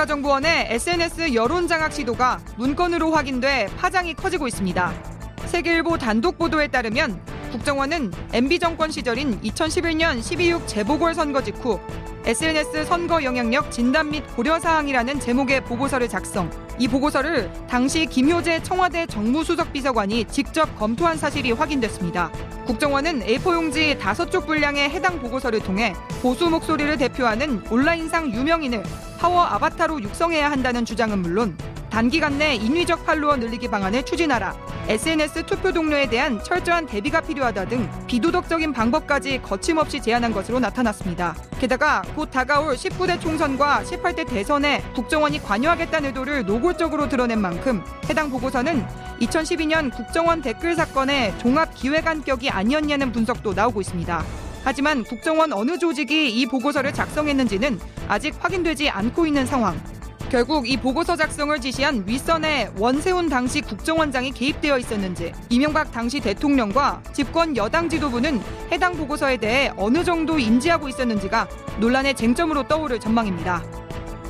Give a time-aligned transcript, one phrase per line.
[0.00, 4.92] 국가정보원의 SNS 여론장악 시도가 문건으로 확인돼 파장이 커지고 있습니다.
[5.46, 7.20] 세계일보 단독 보도에 따르면
[7.52, 11.80] 국정원은 MB 정권 시절인 2011년 12.6 재보궐선거 직후
[12.30, 16.48] SNS 선거 영향력 진단 및 고려 사항이라는 제목의 보고서를 작성.
[16.78, 22.30] 이 보고서를 당시 김효재 청와대 정무수석 비서관이 직접 검토한 사실이 확인됐습니다.
[22.66, 25.92] 국정원은 A4 용지 5쪽 분량의 해당 보고서를 통해
[26.22, 28.84] 보수 목소리를 대표하는 온라인상 유명인을
[29.18, 31.58] 파워 아바타로 육성해야 한다는 주장은 물론
[31.90, 34.69] 단기간 내 인위적 팔로워 늘리기 방안을 추진하라.
[34.88, 41.36] SNS 투표 동료에 대한 철저한 대비가 필요하다 등 비도덕적인 방법까지 거침없이 제안한 것으로 나타났습니다.
[41.60, 48.84] 게다가 곧 다가올 19대 총선과 18대 대선에 국정원이 관여하겠다는 의도를 노골적으로 드러낸 만큼 해당 보고서는
[49.20, 54.24] 2012년 국정원 댓글 사건의 종합 기획안격이 아니었냐는 분석도 나오고 있습니다.
[54.64, 59.80] 하지만 국정원 어느 조직이 이 보고서를 작성했는지는 아직 확인되지 않고 있는 상황.
[60.30, 67.56] 결국 이 보고서 작성을 지시한 윗선의 원세훈 당시 국정원장이 개입되어 있었는지 이명박 당시 대통령과 집권
[67.56, 71.48] 여당 지도부는 해당 보고서에 대해 어느 정도 인지하고 있었는지가
[71.80, 73.64] 논란의 쟁점으로 떠오를 전망입니다.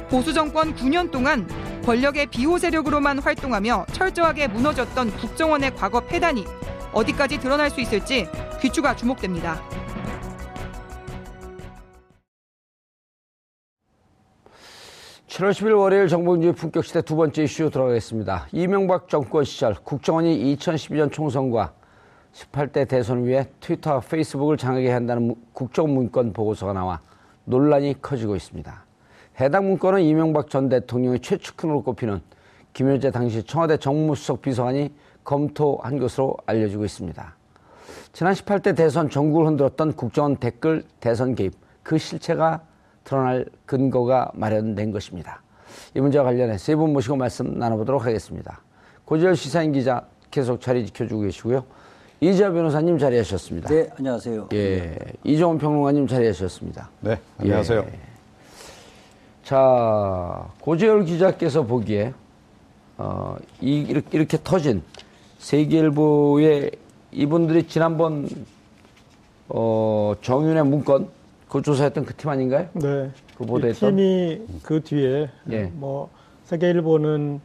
[0.09, 1.47] 보수 정권 9년 동안
[1.84, 6.47] 권력의 비호 세력으로만 활동하며 철저하게 무너졌던 국정원의 과거 폐단이
[6.93, 8.27] 어디까지 드러날 수 있을지
[8.62, 9.62] 귀추가 주목됩니다.
[15.41, 18.49] 7월 10일 월요일 정봉주의 품격시대 두 번째 이슈 들어가겠습니다.
[18.53, 21.73] 이명박 정권 시절 국정원이 2012년 총선과
[22.34, 27.00] 18대 대선을 위해 트위터와 페이스북을 장악해야 한다는 국정문건 보고서가 나와
[27.47, 28.84] 논란이 커지고 있습니다.
[29.41, 32.21] 해당 문건은 이명박 전 대통령의 최측근으로 꼽히는
[32.75, 34.93] 김효재 당시 청와대 정무수석 비서관이
[35.25, 37.34] 검토한 것으로 알려지고 있습니다.
[38.12, 42.61] 지난 18대 대선 전국을 흔들었던 국정원 댓글 대선 개입 그 실체가
[43.05, 45.43] 드러날 근거가 마련된 것입니다.
[45.94, 48.61] 이 문제와 관련해 세 분 모시고 말씀 나눠보도록 하겠습니다.
[49.05, 51.65] 고지열 시사인 기자 계속 자리 지켜주고 계시고요.
[52.21, 53.69] 이지아 변호사님 자리하셨습니다.
[53.71, 54.49] 네, 안녕하세요.
[54.53, 56.91] 예, 이종원 평론가님 자리하셨습니다.
[57.00, 57.81] 네, 안녕하세요.
[57.81, 57.99] 예.
[59.43, 62.12] 자, 고지열 기자께서 보기에
[62.99, 64.82] 어, 이, 이렇게, 이렇게 터진
[65.38, 66.71] 세계일보의
[67.12, 68.28] 이분들이 지난번
[69.49, 71.09] 어, 정윤의 문건
[71.50, 72.69] 그 조사했던 그 팀 아닌가요?
[72.75, 73.11] 네.
[73.37, 75.65] 그 보도했던 팀이 그 뒤에 예.
[75.75, 76.09] 뭐
[76.44, 77.41] 세계일보는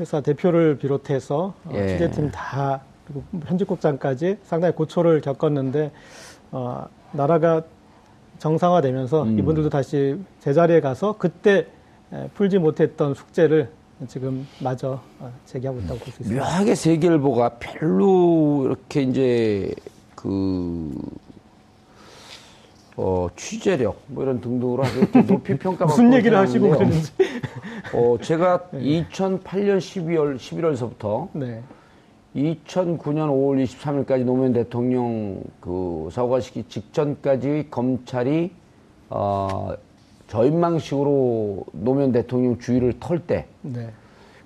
[0.00, 1.88] 회사 대표를 비롯해서 어, 예.
[1.88, 5.90] 취재팀 다 그리고 편집국장까지 상당히 고초를 겪었는데
[6.50, 7.62] 어, 나라가
[8.38, 9.38] 정상화되면서 음.
[9.38, 11.66] 이분들도 다시 제자리에 가서 그때
[12.34, 13.68] 풀지 못했던 숙제를
[14.08, 16.42] 지금 마저 어, 제기하고 있다고 볼 수 있습니다.
[16.42, 19.72] 묘하게 세계일보가 별로 이렇게 이제
[20.14, 20.90] 그
[22.96, 27.12] 어, 취재력 뭐 이런 등등으로 아주 높이 평가받고 무슨 얘기를 하시고 그러는지
[27.92, 29.06] 어, 제가 네.
[29.10, 31.62] 2008년 12월 11월서부터 네.
[32.36, 38.50] 2009년 5월 23일까지 노무현 대통령 그 사과시키 직전까지 검찰이
[39.10, 39.72] 어,
[40.28, 43.90] 저인망식으로 노무현 대통령 주의를 털때 네.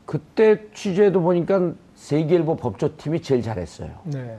[0.05, 3.90] 그때 취재도 보니까 세계일보 법조팀이 제일 잘했어요.
[4.05, 4.38] 네.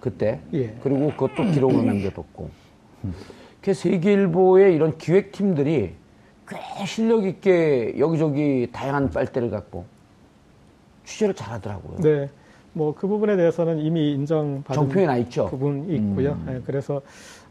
[0.00, 0.74] 그때 예.
[0.82, 2.50] 그리고 그것도 기록을 남겨뒀고
[3.62, 5.94] 그 세계일보의 이런 기획팀들이
[6.48, 9.84] 꽤 실력 있게 여기저기 다양한 빨대를 갖고
[11.04, 11.98] 취재를 잘하더라고요.
[12.00, 12.28] 네.
[12.72, 15.46] 뭐 그 부분에 대해서는 이미 인정받은 정표에 나 있죠.
[15.46, 16.32] 부분이 있고요.
[16.32, 16.44] 음.
[16.46, 17.02] 네, 그래서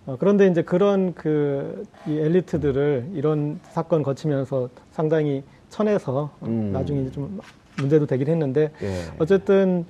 [0.06, 6.72] 어, 그런데 이제 그런 그 이 엘리트들을 이런 사건 거치면서 상당히 천에서 음.
[6.72, 7.40] 나중에 이제 좀
[7.78, 9.04] 문제도 되긴 했는데 예.
[9.20, 9.86] 어쨌든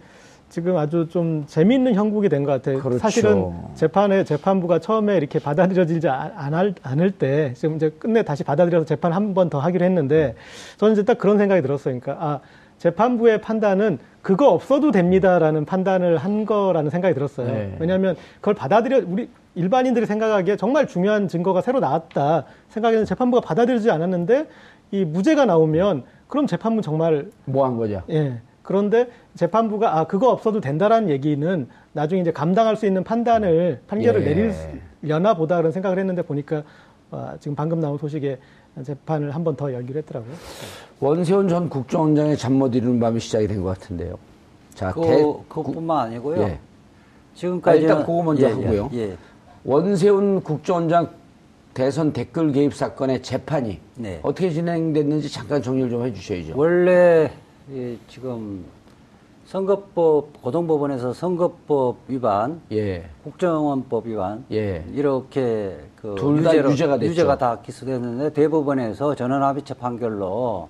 [0.50, 2.80] 지금 아주 좀 재미있는 형국이 된 것 같아요.
[2.80, 2.98] 그렇죠.
[3.00, 9.14] 사실은 재판에 재판부가 처음에 이렇게 받아들여지지 않을, 않을 때 지금 이제 끝내 다시 받아들여서 재판
[9.14, 10.36] 한 번 더 하기로 했는데
[10.78, 12.00] 저는 이제 딱 그런 생각이 들었어요.
[12.00, 12.40] 그러니까 아
[12.80, 17.48] 재판부의 판단은 그거 없어도 됩니다라는 판단을 한 거라는 생각이 들었어요.
[17.48, 17.76] 네.
[17.80, 24.48] 왜냐하면 그걸 받아들여 우리 일반인들이 생각하기에 정말 중요한 증거가 새로 나왔다 생각에는 재판부가 받아들이지 않았는데
[24.92, 28.02] 이 무죄가 나오면 그럼 재판부 정말 뭐 한 거죠?
[28.10, 28.40] 예.
[28.70, 34.54] 그런데 재판부가 아 그거 없어도 된다라는 얘기는 나중에 이제 감당할 수 있는 판단을 판결을 예.
[35.02, 36.62] 내리려나 보다 그런 생각을 했는데 보니까
[37.10, 38.38] 아, 지금 방금 나온 소식에
[38.84, 40.32] 재판을 한 번 더 열기로 했더라고요.
[41.00, 44.20] 원세훈 전 국정원장의 잠 못 이루는 밤이 시작이 된 것 같은데요.
[44.76, 46.40] 자, 그, 대, 그것뿐만 아니고요.
[46.44, 46.60] 예.
[47.34, 48.90] 지금까지 아, 일단 그거 먼저 예, 예, 하고요.
[48.94, 49.18] 예,
[49.66, 51.10] 원세훈 국정원장
[51.74, 54.20] 대선 댓글 개입 사건의 재판이 네.
[54.22, 56.54] 어떻게 진행됐는지 잠깐 정리를 좀 해주셔야죠.
[56.56, 57.32] 원래
[57.76, 58.66] 예, 지금
[59.46, 63.06] 선거법 고등법원에서 선거법 위반, 예.
[63.24, 64.84] 국정원법 위반 예.
[64.94, 67.12] 이렇게 그 유죄로, 유죄가, 됐죠.
[67.12, 70.70] 유죄가 다 기소됐는데 대법원에서 전원합의체 판결로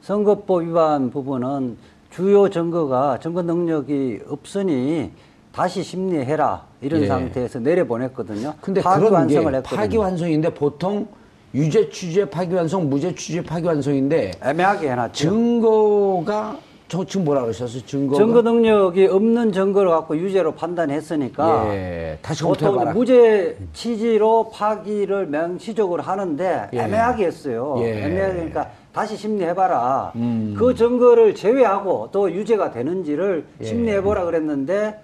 [0.00, 1.76] 선거법 위반 부분은
[2.10, 5.12] 주요 증거가 증거 능력이 없으니
[5.52, 7.06] 다시 심리해라 이런 예.
[7.06, 8.54] 상태에서 내려보냈거든요.
[8.60, 9.62] 근데 파기환송을 했거든요.
[9.62, 11.06] 파기환송인데 보통
[11.54, 15.12] 유죄 취재 파기환송, 무죄 취재 파기환송인데 애매하게 해놨죠.
[15.12, 16.56] 증거가
[16.88, 17.82] 저 지금 뭐라 그러셨어요?
[17.86, 22.92] 증거 증거 능력이 없는 증거를 갖고 유죄로 판단했으니까 예, 다시 보통.
[22.92, 26.78] 무죄 취지로 파기를 명시적으로 하는데 예.
[26.78, 27.76] 애매하게 했어요.
[27.80, 28.04] 예.
[28.04, 30.12] 애매하게 그러니까 다시 심리해봐라.
[30.16, 30.54] 음.
[30.58, 33.64] 그 증거를 제외하고 또 유죄가 되는지를 예.
[33.64, 35.00] 심리해보라 그랬는데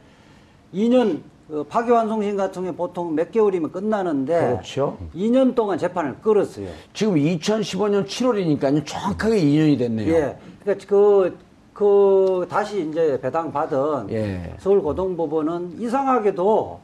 [0.75, 4.99] 2년 그 파기환송심 같은 게 보통 몇 개월이면 끝나는데 그렇죠.
[5.15, 6.69] 2년 동안 재판을 끌었어요.
[6.93, 8.85] 지금 2015년 7월이니까요.
[8.85, 10.13] 정확하게 2년이 됐네요.
[10.13, 10.37] 예.
[10.63, 11.39] 그러니까 그,
[11.73, 14.55] 그 다시 이제 배당 받은 예.
[14.59, 16.81] 서울고등법원은 이상하게도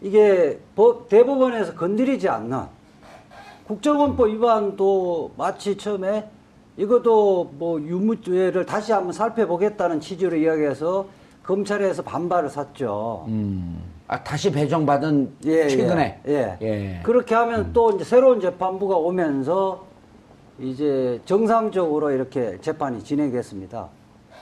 [0.00, 2.62] 이게 법, 대법원에서 건드리지 않는
[3.66, 6.26] 국정원법 위반도 마치 처음에
[6.78, 11.06] 이것도 뭐 유무죄를 다시 한번 살펴보겠다는 취지로 이야기해서
[11.52, 13.26] 검찰에서 반발을 샀죠.
[13.28, 13.82] 음.
[14.08, 15.68] 아, 다시 배정받은 예, 예.
[15.68, 16.20] 최근에.
[16.28, 16.56] 예.
[16.62, 16.66] 예.
[16.66, 17.00] 예.
[17.02, 17.70] 그렇게 하면 음.
[17.74, 19.84] 또 이제 새로운 재판부가 오면서
[20.58, 23.88] 이제 정상적으로 이렇게 재판이 진행됐습니다.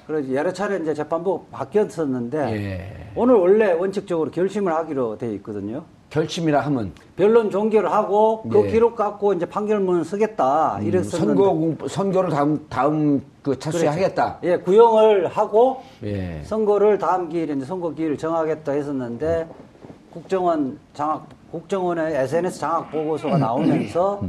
[0.06, 3.10] 그래서 여러 차례 이제 재판부가 바뀌었었는데 예.
[3.16, 5.82] 오늘 원래 원칙적으로 결심을 하기로 돼 있거든요.
[6.10, 8.70] 결심이라 하면 변론 종결을 하고 그 예.
[8.72, 13.96] 기록 갖고 이제 판결문을 쓰겠다 음, 이랬었는데 선거 선거를 다음 다음 그 차수에 그렇죠.
[13.96, 14.38] 하겠다.
[14.42, 16.42] 예, 구형을 하고 예.
[16.44, 19.48] 선거를 다음 기일에 이제 선거 기일을 정하겠다 했었는데
[20.12, 24.22] 국정원 장악 국정원의 SNS 장악 보고서가 나오면서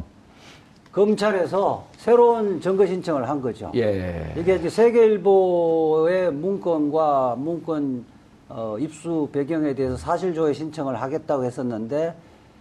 [0.91, 3.71] 검찰에서 새로운 증거 신청을 한 거죠.
[3.75, 4.33] 예.
[4.37, 8.05] 이게 이제 세계일보의 문건과 문건
[8.53, 12.15] 어, 입수 배경에 대해서 사실조회 신청을 하겠다고 했었는데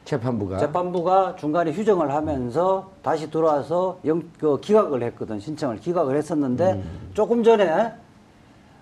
[0.04, 7.10] 재판부가 재판부가 중간에 휴정을 하면서 다시 들어와서 영, 그 기각을 했거든 신청을 기각을 했었는데 음.
[7.14, 7.92] 조금 전에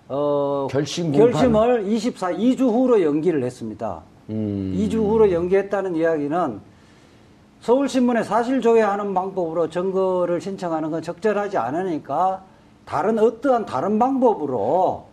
[0.07, 4.01] 어, 결심 결심을 24 2주 후로 연기를 했습니다.
[4.29, 4.73] 음.
[4.77, 6.61] 2주 후로 연기했다는 이야기는
[7.61, 12.43] 서울신문에 사실 조회하는 방법으로 증거를 신청하는 건 적절하지 않으니까
[12.85, 15.08] 다른 어떠한 다른 방법으로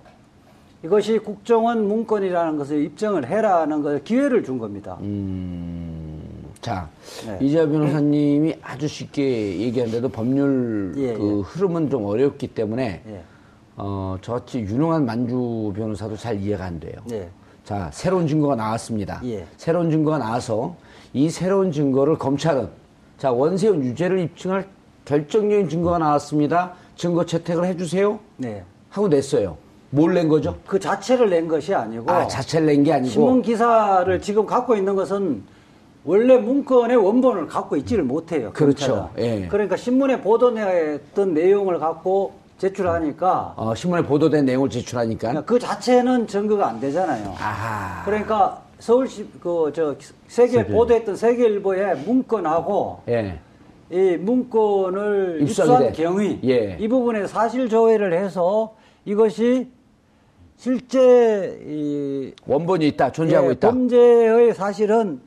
[0.85, 4.99] 이것이 국정원 문건이라는 것을 입증을 해라는 걸 기회를 준 겁니다.
[5.01, 6.23] 음,
[6.61, 6.89] 자,
[7.27, 7.39] 네.
[7.41, 8.59] 이재 변호사님이 네.
[8.63, 11.43] 아주 쉽게 얘기하는데도 법률 예, 그 예.
[11.43, 13.23] 흐름은 좀 어렵기 때문에 예.
[13.77, 16.95] 어, 저같이 유능한 만주 변호사도 잘 이해가 안 돼요.
[17.11, 17.29] 예.
[17.65, 19.21] 자, 새로운 증거가 나왔습니다.
[19.25, 19.47] 예.
[19.57, 20.77] 새로운 증거가 나와서
[21.13, 22.69] 이 새로운 증거를 검찰은
[23.19, 24.69] 자, 원세훈 유죄를 입증할
[25.05, 26.75] 결정적인 증거가 나왔습니다.
[26.97, 28.19] 증거 채택을 해주세요.
[28.37, 28.63] 네.
[28.91, 29.57] 하고 냈어요.
[29.91, 30.57] 뭘 낸 거죠?
[30.67, 32.11] 그 자체를 낸 것이 아니고.
[32.11, 33.11] 아, 자체를 낸 게 아니고.
[33.11, 35.43] 신문 기사를 지금 갖고 있는 것은
[36.05, 38.51] 원래 문건의 원본을 갖고 있지를 못해요.
[38.53, 39.11] 그렇죠.
[39.19, 39.47] 예.
[39.49, 43.55] 그러니까 신문에 보도했던 내용을 갖고 제출하니까.
[43.57, 45.43] 어, 신문에 보도된 내용을 제출하니까.
[45.43, 47.35] 그 자체는 증거가 안 되잖아요.
[47.39, 48.03] 아.
[48.05, 49.95] 그러니까 서울시, 그, 저,
[50.29, 50.67] 세계, 세계.
[50.73, 53.01] 보도했던 세계일보의 문건하고.
[53.09, 53.39] 예.
[53.91, 56.39] 이 문건을 입수한 경위.
[56.45, 56.77] 예.
[56.81, 58.75] 이 부분에 사실 조회를 해서
[59.05, 59.69] 이것이
[60.57, 63.71] 실제 이 원본이 있다 존재하고 예, 있다.
[63.71, 65.21] 범죄의 사실은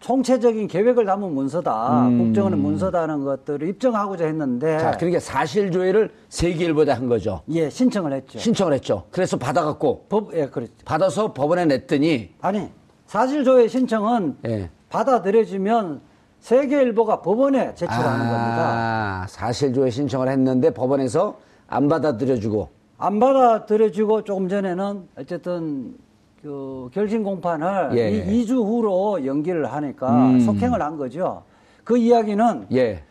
[0.00, 2.08] 총체적인 계획을 담은 문서다.
[2.08, 2.18] 음.
[2.18, 4.78] 국정원의 문서다는 것들을 입증하고자 했는데.
[4.78, 7.42] 자, 그러니까 사실 조회를 세계일보다 한 거죠.
[7.50, 8.38] 예, 신청을 했죠.
[8.38, 9.04] 신청을 했죠.
[9.10, 10.06] 그래서 받아갖고.
[10.08, 10.72] 법, 예, 그렇죠.
[10.86, 12.30] 받아서 법원에 냈더니.
[12.40, 12.68] 아니,
[13.06, 14.70] 사실 조회 신청은 예.
[14.88, 16.00] 받아들여지면
[16.40, 19.26] 세계일보가 법원에 제출하는 아, 겁니다.
[19.28, 21.38] 사실 조회 신청을 했는데 법원에서
[21.68, 22.79] 안 받아들여주고.
[23.00, 25.94] 안 받아들여주고 조금 전에는 어쨌든
[26.42, 28.10] 그 결심 공판을 예.
[28.10, 30.40] 이, 2주 후로 연기를 하니까 음.
[30.40, 31.42] 속행을 한 거죠.
[31.82, 33.02] 그 이야기는 예.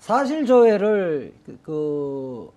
[0.00, 2.50] 사실 조회를 그, 그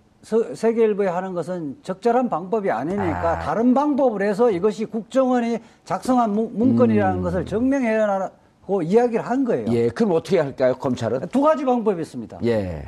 [0.54, 3.38] 세계일보에 하는 것은 적절한 방법이 아니니까 아.
[3.38, 7.22] 다른 방법을 해서 이것이 국정원이 작성한 문 건이라는 음.
[7.22, 9.66] 것을 증명해라고 이야기를 한 거예요.
[9.68, 11.28] 예, 그럼 어떻게 할까요, 검찰은?
[11.28, 12.40] 두 가지 방법이 있습니다.
[12.44, 12.82] 예.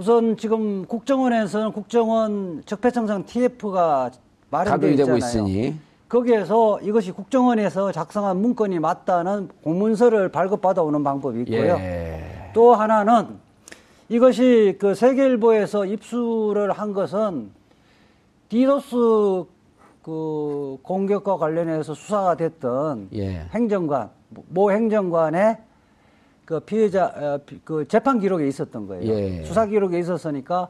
[0.00, 4.10] 우선 지금 국정원에서는 국정원 적폐청산 TF가
[4.48, 5.16] 마련되어 있잖아요.
[5.18, 5.74] 있으니.
[6.08, 11.74] 거기에서 이것이 국정원에서 작성한 문건이 맞다는 공문서를 발급받아 오는 방법이 있고요.
[11.74, 12.50] 예.
[12.54, 13.26] 또 하나는
[14.08, 17.50] 이것이 그 세계일보에서 입수를 한 것은
[18.48, 18.96] 디도스
[20.02, 23.42] 그 공격과 관련해서 수사가 됐던 예.
[23.52, 24.08] 행정관
[24.48, 25.58] 모 행정관의
[26.50, 29.04] 그 피해자 어, 그 재판 기록에 있었던 거예요.
[29.04, 29.44] 예.
[29.44, 30.66] 수사 기록에 있었으니까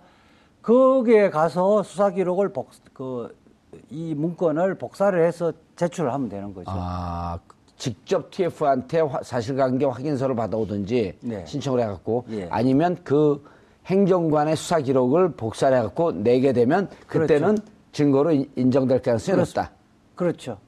[0.61, 6.67] 거기에 가서 수사 기록을 복 그이 문건을 복사를 해서 제출을 하면 되는 거죠.
[6.71, 7.39] 아,
[7.79, 11.47] 직접 TF한테 사실관계 확인서를 받아오든지 네.
[11.47, 12.47] 신청을 해갖고 예.
[12.51, 13.43] 아니면 그
[13.87, 17.73] 행정관의 수사 기록을 복사를 해갖고 내게 되면 그때는 그렇죠.
[17.93, 19.71] 증거로 인정될 가능성이 높다.
[20.15, 20.59] 그렇죠.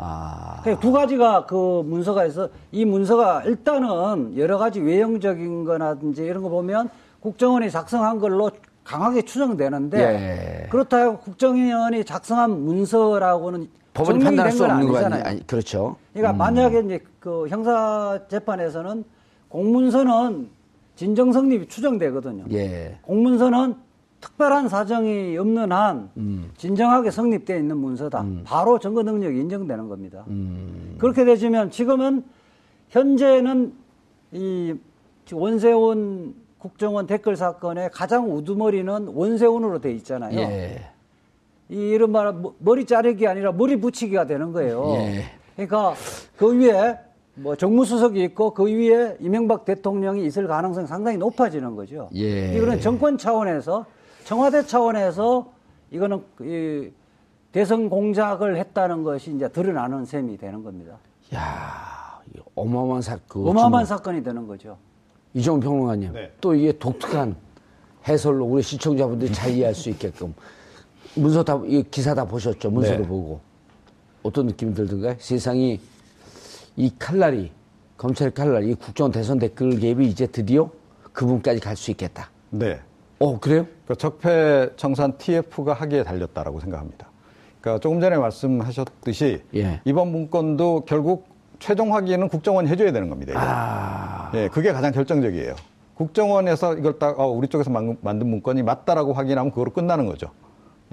[0.00, 0.62] 아.
[0.80, 6.90] 두 가지가 그 문서가 있어 이 문서가 일단은 여러 가지 외형적인 거라든지 이런 거 보면
[7.20, 8.50] 국정원이 작성한 걸로
[8.84, 10.68] 강하게 추정되는데 예.
[10.70, 15.24] 그렇다고 국정원이 작성한 문서라고는 법원이 판단할 수 없는 거 아니잖아요.
[15.24, 15.96] 아니, 그렇죠.
[16.12, 16.38] 그러니까 음.
[16.38, 19.04] 만약에 이제 그 형사 재판에서는
[19.48, 20.48] 공문서는
[20.96, 22.44] 진정 성립이 추정되거든요.
[22.52, 22.98] 예.
[23.02, 23.74] 공문서는
[24.20, 26.50] 특별한 사정이 없는 한 음.
[26.56, 28.22] 진정하게 성립되어 있는 문서다.
[28.22, 28.42] 음.
[28.44, 30.24] 바로 증거 능력이 인정되는 겁니다.
[30.28, 30.96] 음.
[30.98, 32.24] 그렇게 되시면 지금은
[32.88, 33.72] 현재는
[34.32, 34.74] 이
[35.32, 40.38] 원세훈 국정원 댓글 사건의 가장 우두머리는 원세훈으로 돼 있잖아요.
[40.38, 40.90] 예.
[41.68, 44.94] 이 이른바 머리 자르기 아니라 머리 붙이기가 되는 거예요.
[44.96, 45.24] 예.
[45.54, 45.94] 그러니까
[46.36, 46.98] 그 위에
[47.34, 52.08] 뭐 정무수석이 있고 그 위에 이명박 대통령이 있을 가능성이 상당히 높아지는 거죠.
[52.16, 52.56] 예.
[52.56, 53.86] 이거는 정권 차원에서
[54.28, 55.50] 청와대 차원에서
[55.90, 56.90] 이거는 이
[57.50, 60.98] 대선 공작을 했다는 것이 이제 드러나는 셈이 되는 겁니다.
[61.34, 62.20] 야,
[62.54, 63.48] 어마어마한 사건.
[63.48, 64.76] 어마어마한 사건이 되는 거죠.
[65.32, 66.30] 이종훈 평론가님, 네.
[66.42, 67.36] 또 이게 독특한
[68.06, 70.34] 해설로 우리 시청자분들이 잘 이해할 수 있게끔
[71.14, 72.70] 문서 다, 이 기사 다 보셨죠?
[72.70, 73.08] 문서도 네.
[73.08, 73.40] 보고.
[74.22, 75.16] 어떤 느낌이 들던가요?
[75.18, 75.80] 세상이
[76.76, 77.50] 이 칼날이,
[77.96, 80.68] 검찰 칼날, 이 국정 대선 댓글 개입이 이제 드디어
[81.14, 82.30] 그분까지 갈 수 있겠다.
[82.50, 82.78] 네.
[83.20, 83.66] 어, 그래요?
[83.86, 87.08] 그 적폐 청산 TF가 하기에 달렸다라고 생각합니다.
[87.60, 89.80] 그러니까 조금 전에 말씀하셨듯이 예.
[89.84, 91.26] 이번 문건도 결국
[91.58, 93.32] 최종 확인은 국정원이 해줘야 되는 겁니다.
[93.36, 94.30] 아...
[94.34, 95.56] 예, 그게 가장 결정적이에요.
[95.94, 100.30] 국정원에서 이걸 딱 어, 우리 쪽에서 만든 문건이 맞다라고 확인하면 그거로 끝나는 거죠.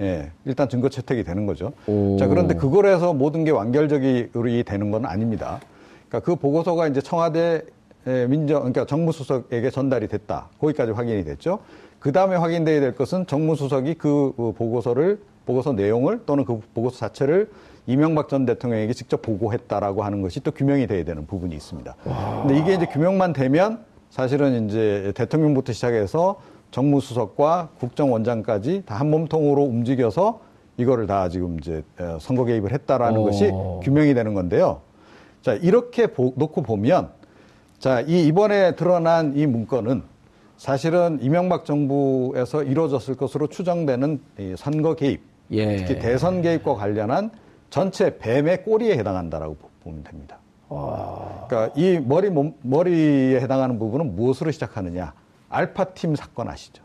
[0.00, 1.72] 예, 일단 증거 채택이 되는 거죠.
[1.86, 2.16] 오.
[2.18, 4.30] 자, 그런데 그걸 해서 모든 게 완결적이
[4.66, 5.60] 되는 건 아닙니다.
[6.08, 7.62] 그러니까 그 보고서가 이제 청와대
[8.28, 10.48] 민정, 그러니까 정무수석에게 전달이 됐다.
[10.60, 11.60] 거기까지 확인이 됐죠.
[11.98, 17.50] 그 다음에 확인돼야 될 것은 정무수석이 그 보고서를, 보고서 내용을 또는 그 보고서 자체를
[17.86, 21.94] 이명박 전 대통령에게 직접 보고했다라고 하는 것이 또 규명이 돼야 되는 부분이 있습니다.
[22.04, 22.42] 와.
[22.42, 26.40] 근데 이게 이제 규명만 되면 사실은 이제 대통령부터 시작해서
[26.72, 30.40] 정무수석과 국정원장까지 다 한 몸통으로 움직여서
[30.78, 33.24] 이거를 다 지금 이제 어, 선거 개입을 했다라는 오.
[33.24, 33.50] 것이
[33.82, 34.80] 규명이 되는 건데요.
[35.42, 37.10] 자, 이렇게 보, 놓고 보면
[37.78, 40.02] 자, 이 이번에 드러난 이 문건은
[40.56, 45.20] 사실은 이명박 정부에서 이루어졌을 것으로 추정되는 이 선거 개입,
[45.50, 45.76] 예.
[45.76, 47.30] 특히 대선 개입과 관련한
[47.70, 50.38] 전체 뱀의 꼬리에 해당한다라고 보면 됩니다.
[50.68, 51.46] 와.
[51.48, 52.30] 그러니까 이 머리
[52.62, 55.12] 머리에 해당하는 부분은 무엇으로 시작하느냐?
[55.48, 56.82] 알파 팀 사건 아시죠?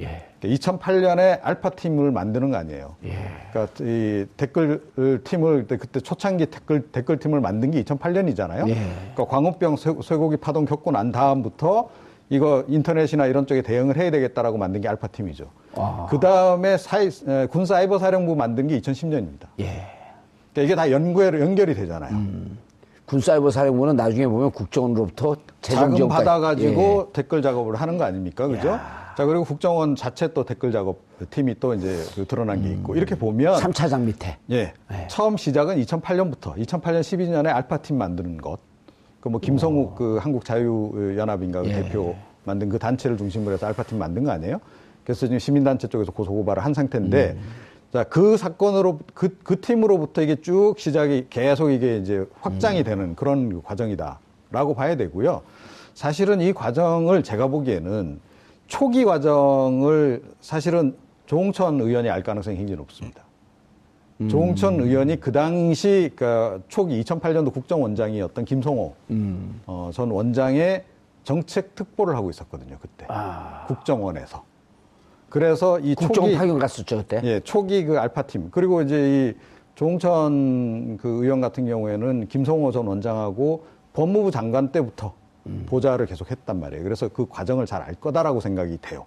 [0.00, 0.26] 예.
[0.42, 2.96] 2008년에 알파 팀을 만드는 거 아니에요.
[3.04, 3.16] 예.
[3.50, 8.68] 그러니까 이 댓글 팀을 그때 초창기 댓글 댓글 팀을 만든 게 2008년이잖아요.
[8.68, 8.74] 예.
[9.14, 11.90] 그러니까 광우병 쇠고기 파동 겪고 난 다음부터
[12.30, 15.50] 이거 인터넷이나 이런 쪽에 대응을 해야 되겠다라고 만든 게 알파 팀이죠.
[16.08, 16.76] 그 다음에
[17.50, 19.48] 군 사이버 사령부 만든 게 2010년입니다.
[19.58, 19.86] 예.
[20.52, 22.12] 그러니까 이게 다 연구에 연결이 되잖아요.
[22.12, 22.58] 음.
[23.04, 27.12] 군 사이버 사령부는 나중에 보면 국정원으로부터 자금 받아가지고 예.
[27.12, 28.68] 댓글 작업을 하는 거 아닙니까, 그죠?
[28.68, 29.12] 야.
[29.16, 30.98] 자 그리고 국정원 자체 또 댓글 작업
[31.30, 32.74] 팀이 또 이제 그 드러난 게 음.
[32.74, 32.96] 있고 음.
[32.96, 34.72] 이렇게 보면 3차장 밑에 예.
[34.92, 35.06] 예.
[35.08, 38.69] 처음 시작은 2008년부터 2008년 12년에 알파 팀 만드는 것.
[39.20, 39.94] 그 뭐 김성욱 오.
[39.94, 41.72] 그 한국 자유연합인가 그 예.
[41.74, 44.60] 대표 만든 그 단체를 중심으로 해서 알파 팀 만든 거 아니에요?
[45.04, 47.42] 그래서 지금 시민단체 쪽에서 고소 고발을 한 상태인데 음.
[47.92, 52.84] 자, 그 사건으로, 그, 그 팀으로부터 이게 쭉 시작이 계속 이게 이제 확장이 음.
[52.84, 55.42] 되는 그런 과정이다라고 봐야 되고요.
[55.94, 58.20] 사실은 이 과정을 제가 보기에는
[58.68, 60.94] 초기 과정을 사실은
[61.26, 63.22] 조홍천 의원이 알 가능성이 굉장히 높습니다.
[64.20, 64.28] 음.
[64.28, 69.60] 조홍천 의원이 그 당시 그 초기 2008년도 국정원장이었던 김성호 음.
[69.66, 70.84] 어, 전 원장의
[71.24, 73.64] 정책 특보를 하고 있었거든요 그때 아.
[73.66, 74.44] 국정원에서.
[75.28, 77.20] 그래서 이 국정 초기 파견 갔었죠 그때.
[77.24, 79.40] 예, 초기 그 알파 팀 그리고 이제 이
[79.76, 85.14] 조홍천 그 의원 같은 경우에는 김성호 전 원장하고 법무부 장관 때부터
[85.46, 85.64] 음.
[85.66, 86.82] 보좌를 계속 했단 말이에요.
[86.82, 89.06] 그래서 그 과정을 잘 알 거다라고 생각이 돼요.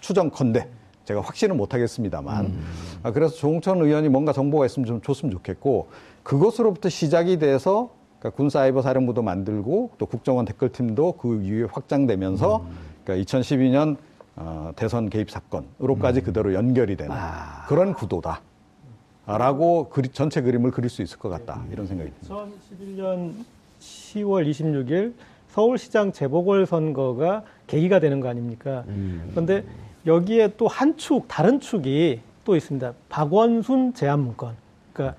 [0.00, 0.68] 추정컨대.
[1.10, 2.46] 제가 확신은 못하겠습니다만.
[2.46, 2.64] 음.
[3.02, 5.88] 아, 그래서 조홍천 의원이 뭔가 정보가 있으면 좀 줬으면 좋겠고,
[6.22, 7.90] 그것으로부터 시작이 돼서
[8.20, 12.76] 그러니까 군사이버 사령부도 만들고 또 국정원 댓글팀도 그 이후에 확장되면서 음.
[13.04, 13.96] 그러니까 2012년
[14.36, 16.24] 어, 대선 개입 사건으로까지 음.
[16.24, 17.64] 그대로 연결이 되는 아.
[17.66, 18.42] 그런 구도다.
[19.26, 21.62] 라고 그리, 전체 그림을 그릴 수 있을 것 같다.
[21.70, 22.46] 이런 생각이 듭니다.
[22.78, 23.32] 2011년
[23.80, 25.14] 10월 26일
[25.48, 28.84] 서울시장 재보궐선거가 계기가 되는 거 아닙니까?
[28.88, 29.28] 음.
[29.30, 29.64] 그런데
[30.06, 32.92] 여기에 또 한 축, 다른 축이 또 있습니다.
[33.08, 34.54] 박원순 제압 문건.
[34.92, 35.16] 그러니까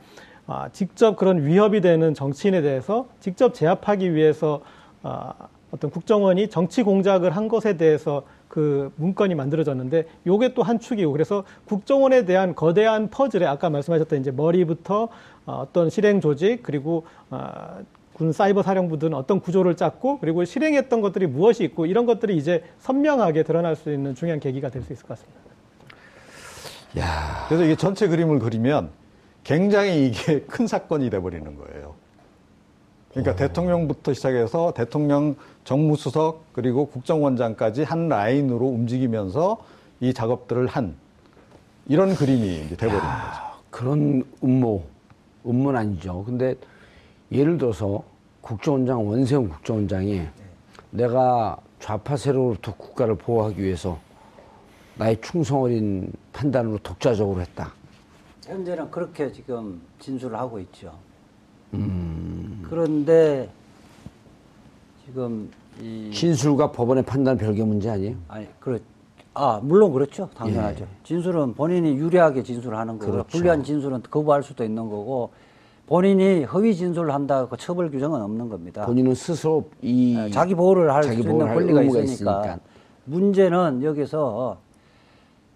[0.48, 4.62] 아, 직접 그런 위협이 되는 정치인에 대해서 직접 제압하기 위해서
[5.04, 5.34] 아,
[5.72, 11.46] 어떤 국정원이 정치 공작을 한 것에 대해서 그 문건이 만들어졌는데 요게 또 한 축이고 그래서
[11.66, 15.08] 국정원에 대한 거대한 퍼즐에 아까 말씀하셨던 이제 머리부터
[15.46, 17.80] 어, 어떤 실행 조직 그리고 어,
[18.22, 22.63] 군 사이버 사령부 등 어떤 구조를 짰고 그리고 실행했던 것들이 무엇이 있고 이런 것들이 이제
[22.78, 25.42] 선명하게 드러날 수 있는 중요한 계기가 될 수 있을 것 같습니다.
[27.00, 27.46] 야.
[27.48, 28.92] 그래서 이게 전체 그림을 그리면
[29.44, 31.96] 굉장히 이게 큰 사건이 돼 버리는 거예요.
[33.10, 33.34] 그러니까 오.
[33.34, 33.38] 어.
[33.38, 39.58] 대통령부터 시작해서 대통령 정무수석 그리고 국정원장까지 한 라인으로 움직이면서
[40.00, 40.94] 이 작업들을 한
[41.88, 43.63] 이런 그림이 이제 돼버리는 야, 거죠.
[43.72, 44.84] 그런 음모,
[45.44, 46.24] 음모는 아니죠.
[46.24, 46.54] 근데
[47.32, 48.11] 예를 들어서
[48.41, 50.24] 국정원장 원세훈 국정원장이
[50.89, 54.00] 내가 좌파 세력으로부터 국가를 보호하기 위해서
[54.98, 57.74] 나의 충성 어린 판단으로 독자적으로 했다.
[58.45, 60.93] 현재는 그렇게 지금 진술을 하고 있죠.
[61.73, 62.63] 음.
[62.67, 63.49] 그런데
[65.06, 65.49] 지금
[65.80, 68.15] 이 진술과 법원의 판단 별개 문제 아니에요?
[68.27, 68.80] 아니 그렇
[69.34, 70.84] 아 물론 그렇죠 당연하죠.
[70.84, 70.88] 예.
[71.06, 73.27] 진술은 본인이 유리하게 진술하는 거고 그렇죠.
[73.30, 75.32] 불리한 진술은 거부할 수도 있는 거고
[75.91, 78.86] 본인이 허위 진술을 한다고 그 처벌 규정은 없는 겁니다.
[78.86, 82.01] 본인은 스스로 이 네, 자기 보호를 할 수 있는 권리가 있으니까.
[82.04, 82.60] 있으니까.
[83.04, 84.56] 문제는 여기서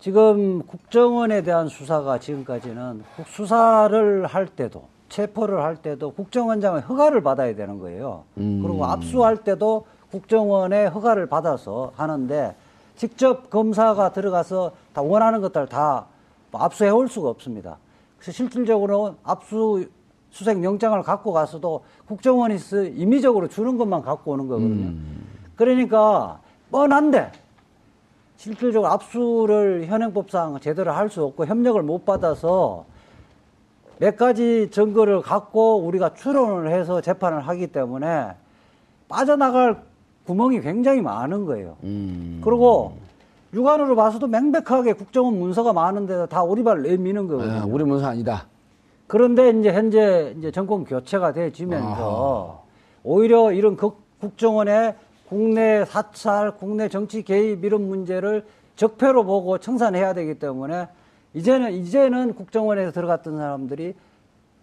[0.02, 7.80] 지금 국정원에 대한 수사가 지금까지는 수사를 할 때도 체포를 할 때도 국정원장의 허가를 받아야 되는
[7.80, 8.24] 거예요.
[8.38, 8.62] 음.
[8.62, 12.54] 그리고 압수할 때도 국정원의 허가를 받아서 하는데
[12.98, 16.08] 직접 검사가 들어가서 다 원하는 것들 다
[16.52, 17.78] 압수해 올 수가 없습니다.
[18.20, 19.86] 그래서 실질적으로 압수
[20.36, 22.58] 수색 영장을 갖고 가서도 국정원이
[22.94, 24.88] 임의적으로 주는 것만 갖고 오는 거거든요.
[24.88, 25.26] 음.
[25.56, 27.32] 그러니까 뻔한데
[28.36, 32.84] 실질적으로 압수를 현행법상 제대로 할 수 없고 협력을 못 받아서
[33.98, 38.34] 몇 가지 증거를 갖고 우리가 추론을 해서 재판을 하기 때문에
[39.08, 39.84] 빠져나갈
[40.26, 41.78] 구멍이 굉장히 많은 거예요.
[41.84, 42.42] 음.
[42.44, 42.98] 그리고
[43.54, 47.62] 육안으로 봐서도 명백하게 국정원 문서가 많은데도 다 오리발 내미는 거거든요.
[47.62, 48.48] 아, 우리 문서 아니다.
[49.08, 52.66] 그런데 이제 현재 이제 정권 교체가 되지면서 아.
[53.04, 54.96] 오히려 이런 국정원의
[55.28, 60.88] 국내 사찰, 국내 정치 개입 이런 문제를 적폐로 보고 청산해야 되기 때문에
[61.34, 63.94] 이제는 이제는 국정원에서 들어갔던 사람들이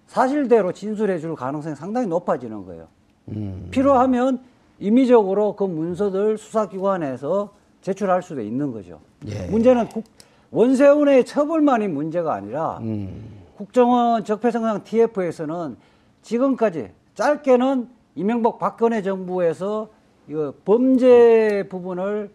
[0.07, 2.87] 사실대로 진술해 줄 가능성이 상당히 높아지는 거예요.
[3.29, 3.69] 음.
[3.71, 4.41] 필요하면
[4.81, 7.51] 임의적으로 그 문서들 수사기관에서
[7.83, 9.01] 제출할 수도 있는 거죠.
[9.27, 9.47] 예.
[9.47, 10.05] 문제는 국,
[10.51, 13.42] 원세훈의 처벌만이 문제가 아니라 음.
[13.63, 15.77] 국정원 적폐성장 TF에서는
[16.23, 19.89] 지금까지 짧게는 이명박 박근혜 정부에서
[20.27, 22.31] 이거 범죄 부분을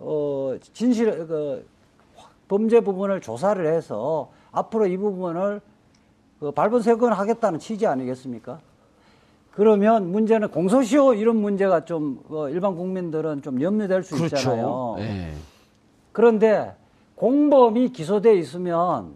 [0.00, 1.64] 어 진실 그
[2.48, 5.60] 범죄 부분을 조사를 해서 앞으로 이 부분을
[6.40, 8.58] 그 발본세건 하겠다는 취지 아니겠습니까?
[9.52, 14.36] 그러면 문제는 공소시효 이런 문제가 좀 어, 일반 국민들은 좀 염려될 수 그렇죠.
[14.36, 14.94] 있잖아요.
[14.98, 15.32] 네.
[16.10, 16.74] 그런데
[17.14, 19.14] 공범이 기소돼 있으면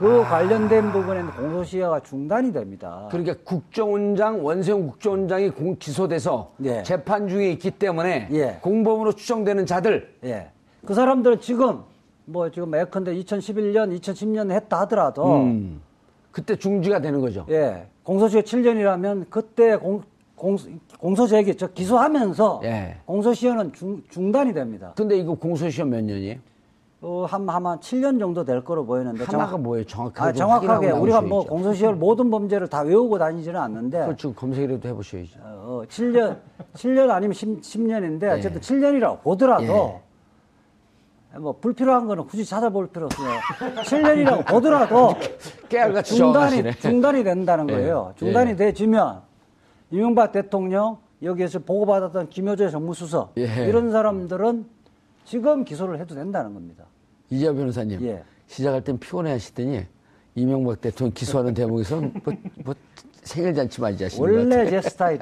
[0.00, 0.28] 그 아.
[0.30, 3.06] 관련된 부분에는 공소시효가 중단이 됩니다.
[3.10, 6.82] 그러니까 국정원장 원세훈 국정원장이 공, 기소돼서 예.
[6.82, 8.58] 재판 중에 있기 때문에 예.
[8.62, 10.48] 공범으로 추정되는 자들 예.
[10.86, 11.80] 그 사람들은 지금
[12.24, 15.82] 뭐 지금 예컨대 2011년, 2010년 했다 하더라도 음.
[16.30, 17.44] 그때 중지가 되는 거죠.
[17.50, 17.86] 예.
[18.02, 20.00] 공소시효 7년이라면 그때 공,
[20.34, 20.56] 공,
[20.98, 22.96] 공소제기, 저 기소하면서 예.
[23.04, 24.94] 공소시효는 중, 중단이 됩니다.
[24.96, 26.38] 근데 이거 공소시효 몇 년이에요?
[27.02, 29.24] 어, 한, 아마 7년 정도 될 거로 보이는데.
[29.24, 29.86] 하나가 뭐예요?
[29.86, 30.28] 정확하게.
[30.28, 30.90] 아, 정확하게.
[30.90, 34.04] 우리가 뭐 공소시효를 모든 범죄를 다 외우고 다니지는 않는데.
[34.04, 34.34] 그렇죠.
[34.34, 35.38] 검색이라도 해보셔야죠.
[35.42, 38.60] 어, 7년, 어, 7년 아니면 10, 10년인데, 어쨌든 예.
[38.60, 40.00] 7년이라고 보더라도,
[41.34, 41.38] 예.
[41.38, 43.30] 뭐 불필요한 거는 굳이 찾아볼 필요 없어요.
[43.84, 45.14] 7년이라고 보더라도
[46.04, 47.72] 중단이 중단이 된다는 예.
[47.74, 48.12] 거예요.
[48.16, 48.56] 중단이 예.
[48.56, 49.20] 돼지면
[49.92, 53.68] 이명박 대통령 여기에서 보고받았던 김효재 정무수석 예.
[53.68, 54.66] 이런 사람들은
[55.24, 56.84] 지금 기소를 해도 된다는 겁니다.
[57.30, 58.22] 이재 변호사님 예.
[58.46, 59.86] 시작할 땐 피곤해 하시더니
[60.34, 62.74] 이명박 대통령 기소하는 대목에서 뭐, 뭐
[63.22, 65.20] 생일 잔치 맞이 하시는 원래 제 스타일이.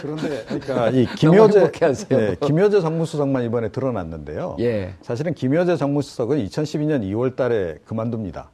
[0.00, 1.70] 그런데 그러니까 이 김효재
[2.08, 4.56] 네, 김효재 정무수석만 이번에 드러났는데요.
[4.60, 4.94] 예.
[5.02, 8.50] 사실은 김효재 정무수석은 2012년 2월달에 그만둡니다.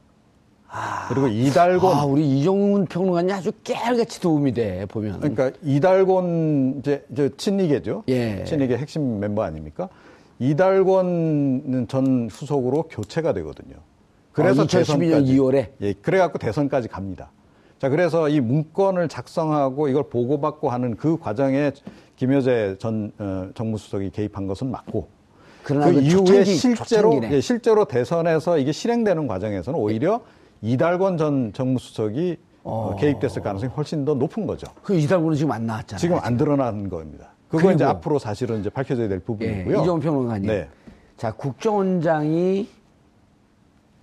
[0.71, 5.19] 아, 그리고 이달곤 아, 우리 이종훈 평론가님 아주 깨알같이 도움이 돼 보면.
[5.19, 8.03] 그러니까 이달곤 이제, 이제 친이계죠.
[8.07, 8.43] 예.
[8.43, 9.89] 친이계 핵심 멤버 아닙니까?
[10.37, 13.75] 이달곤 전 수석으로 교체가 되거든요.
[14.31, 17.31] 그래서 아, 2012년 2월에 예, 그래갖고 대선까지 갑니다.
[17.79, 21.71] 자, 그래서 이 문건을 작성하고 이걸 보고받고 하는 그 과정에
[22.15, 25.07] 김여재 전 어, 정무수석이 개입한 것은 맞고
[25.63, 30.21] 그, 그 이후에 실제로 예, 실제로 대선에서 이게 실행되는 과정에서는 오히려
[30.61, 32.95] 이달권 전 정무수석이 어.
[32.99, 34.67] 개입됐을 가능성이 훨씬 더 높은 거죠.
[34.83, 35.99] 그 이달권은 지금 안 나왔잖아요.
[35.99, 37.33] 지금 안 드러난 겁니다.
[37.47, 39.77] 그거 이제 앞으로 사실은 이제 밝혀져야 될 부분이고요.
[39.77, 40.47] 예, 이종 평론가님.
[40.47, 40.69] 네.
[41.17, 42.69] 자, 국정원장이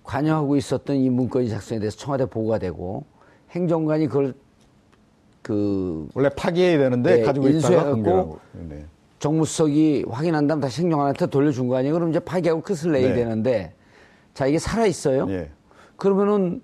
[0.02, 3.04] 관여하고 있었던 이 문건이 작성에 대해서 청와대 보고가 되고
[3.50, 4.34] 행정관이 그걸
[5.42, 8.84] 그 원래 파기해야 되는데 네, 가지고 있다가 고 네.
[9.20, 11.94] 정무수석이 확인한 다음 다시 행정관한테 돌려준 거 아니에요?
[11.94, 13.14] 그럼 이제 파기하고 끝을 내야 네.
[13.14, 13.74] 되는데
[14.34, 15.26] 자 이게 살아 있어요.
[15.96, 15.98] 네.
[15.98, 16.62] 그러면은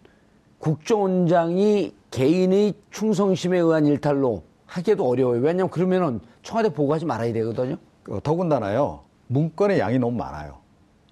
[0.58, 5.40] 국정원장이 개인의 충성심에 의한 일탈로 하기도 어려워요.
[5.40, 7.76] 왜냐하면 그러면은 청와대 보고하지 말아야 되거든요.
[8.08, 10.62] 어, 더군다나요 문건의 양이 너무 많아요.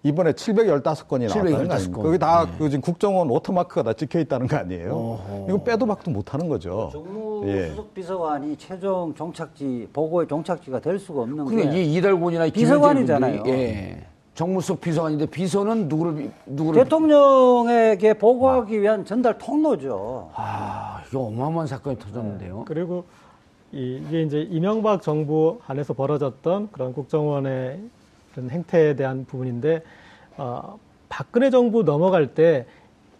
[0.02, 2.02] 이번에 715건이 나왔다는 거 아닙니까?
[2.02, 2.52] 거기 다 네.
[2.58, 4.94] 그 지금 국정원 워터마크가 다 찍혀 있다는 거 아니에요?
[4.94, 5.46] 어허.
[5.48, 6.88] 이거 빼도 박도 못 하는 거죠.
[6.92, 7.68] 정무 예.
[7.68, 13.42] 수석 비서관이 최종 종착지 보고의 종착지가 될 수가 없는 게 그게 이달곤이나 비서관이잖아요.
[13.46, 14.06] 예.
[14.44, 20.30] 정무수석 비서관인데 비서는 누구를 누구를 대통령에게 보고하기 위한 전달 통로죠.
[20.34, 22.56] 아, 이거 어마어마한 사건이 터졌는데요.
[22.56, 22.64] 네.
[22.66, 23.04] 그리고
[23.72, 27.80] 이 게 이제 이명박 정부 안에서 벌어졌던 그런 국정원의
[28.32, 29.82] 그런 행태에 대한 부분인데
[30.38, 30.78] 어,
[31.10, 32.66] 박근혜 정부 넘어갈 때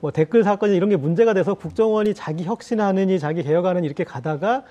[0.02, 4.64] 뭐 댓글 사건이 이런 게 문제가 돼서 국정원이 자기 혁신하느니 자기 개혁하는 이렇게 가다가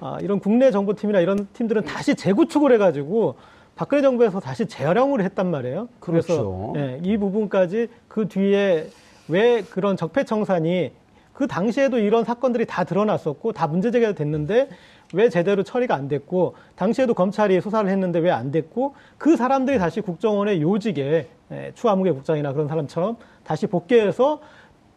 [0.00, 3.34] 어, 이런 국내 정보팀이나 이런 팀들은 다시 재구축을 해가지고
[3.78, 5.88] 박근혜 정부에서 다시 재활용을 했단 말이에요.
[6.00, 6.26] 그렇죠.
[6.26, 8.88] 그래서 예, 이 부분까지 그 뒤에
[9.28, 10.90] 왜 그런 적폐청산이
[11.32, 14.68] 그 당시에도 이런 사건들이 다 드러났었고 다 문제 제기가 됐는데
[15.14, 20.00] 왜 제대로 처리가 안 됐고 당시에도 검찰이 수사를 했는데 왜 안 됐고 그 사람들이 다시
[20.00, 24.40] 국정원의 요직에 예, 추하무개 국장이나 그런 사람처럼 다시 복귀해서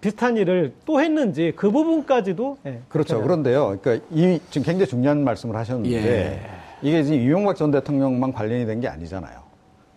[0.01, 3.21] 비슷한 일을 또 했는지 그 부분까지도 예, 그렇죠.
[3.21, 3.77] 그런데요.
[3.79, 6.60] 그러니까 이 지금 굉장히 중요한 말씀을 하셨는데 예.
[6.81, 9.39] 이게 지금 이명박 전 대통령만 관련이 된 게 아니잖아요.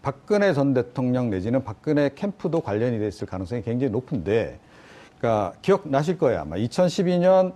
[0.02, 4.58] 박근혜 전 대통령 내지는 박근혜 캠프도 관련이 됐을 가능성이 굉장히 높은데,
[5.18, 7.54] 그러니까 기억나실 거예요 아마 2012년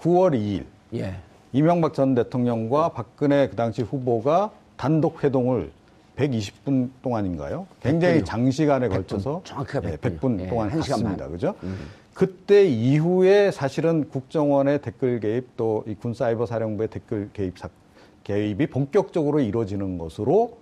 [0.00, 0.64] 9월 2일
[0.94, 1.16] 예.
[1.52, 5.70] 이명박 전 대통령과 박근혜 그 당시 후보가 단독 회동을
[6.16, 7.66] 120분 동안인가요?
[7.82, 11.28] 굉장히 100분, 장시간에 100분, 걸쳐서 정확하게 100분, 예, 100분 예, 동안 했습니다.
[11.28, 11.54] 그죠?
[11.64, 11.78] 음.
[12.14, 17.68] 그때 이후에 사실은 국정원의 댓글 개입 또 이 군사이버 사령부의 댓글 개입 사,
[18.24, 20.58] 개입이 본격적으로 이루어지는 것으로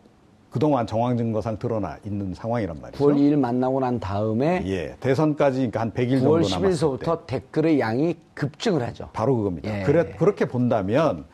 [0.51, 3.05] 그동안 정황 증거상 드러나 있는 상황이란 말이죠.
[3.05, 8.17] 9월 2일 만나고 난 다음에 예, 대선까지 그러니까 한 100일 정도 남았을 10일서부터 댓글의 양이
[8.35, 9.11] 급증을 하죠.
[9.13, 9.81] 바로 그겁니다.
[9.81, 9.83] 예.
[9.85, 11.27] 그래, 그렇게 본다면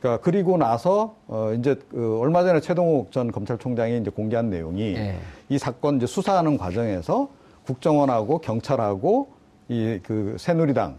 [0.00, 5.16] 그러니까 그리고 나서 어 이제 그 얼마 전에 최동욱 전 검찰총장이 이제 공개한 내용이 예.
[5.50, 7.28] 이 사건 이제 수사하는 과정에서
[7.66, 9.28] 국정원하고 경찰하고
[9.68, 10.96] 이 그 새누리당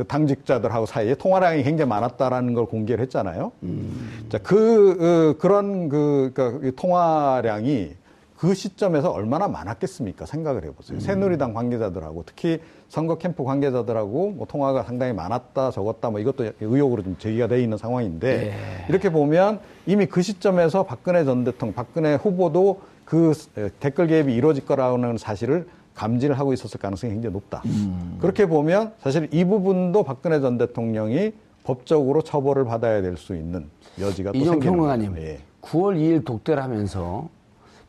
[0.00, 3.52] 그 당직자들하고 사이에 통화량이 굉장히 많았다라는 걸 공개를 했잖아요.
[3.64, 4.24] 음.
[4.30, 7.90] 자, 그, 어, 그런 그, 그러니까 통화량이
[8.34, 10.24] 그 시점에서 얼마나 많았겠습니까?
[10.24, 10.96] 생각을 해보세요.
[10.96, 11.00] 음.
[11.00, 17.16] 새누리당 관계자들하고 특히 선거 캠프 관계자들하고 뭐 통화가 상당히 많았다, 적었다, 뭐 이것도 의혹으로 좀
[17.18, 18.86] 제기가 돼 있는 상황인데 예.
[18.88, 23.34] 이렇게 보면 이미 그 시점에서 박근혜 전 대통령, 박근혜 후보도 그
[23.80, 27.62] 댓글 개입이 이루어질 거라는 사실을 감지를 하고 있었을 가능성이 굉장히 높다.
[27.66, 28.16] 음.
[28.20, 31.32] 그렇게 보면 사실 이 부분도 박근혜 전 대통령이
[31.64, 35.38] 법적으로 처벌을 받아야 될 수 있는 여지가 또 생기는 평론가님, 예.
[35.62, 37.28] 9월 2일 독대를 하면서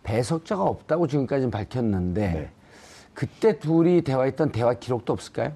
[0.03, 2.49] 배석자가 없다고 지금까지는 밝혔는데 네.
[3.13, 5.53] 그때 둘이 대화했던 대화 기록도 없을까요?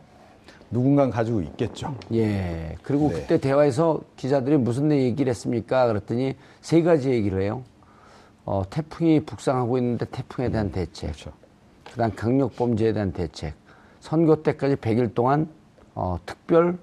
[0.72, 1.96] 누군가 가지고 있겠죠.
[2.14, 2.76] 예.
[2.84, 3.16] 그리고 네.
[3.16, 5.88] 그때 대화에서 기자들이 무슨 얘기를 했습니까?
[5.88, 7.64] 그랬더니 세 가지 얘기를 해요.
[8.46, 11.12] 어, 태풍이 북상하고 있는데 태풍에 대한 대책.
[11.12, 11.32] 그렇죠.
[11.96, 13.54] 그다음 강력 범죄에 대한 대책,
[14.02, 15.48] 선거 때까지 100일 동안
[15.94, 16.78] 어, 특별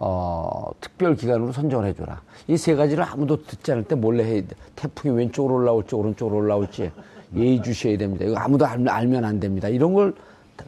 [0.00, 2.20] 어, 특별 기관으로 선정을 해줘라.
[2.48, 4.44] 이 세 가지를 아무도 듣지 않을 때 몰래 해.
[4.74, 6.90] 태풍이 왼쪽으로 올라올지 오른쪽으로 올라올지
[7.36, 8.24] 예의 주셔야 됩니다.
[8.24, 9.68] 이거 아무도 알 면 안 됩니다.
[9.68, 10.12] 이런 걸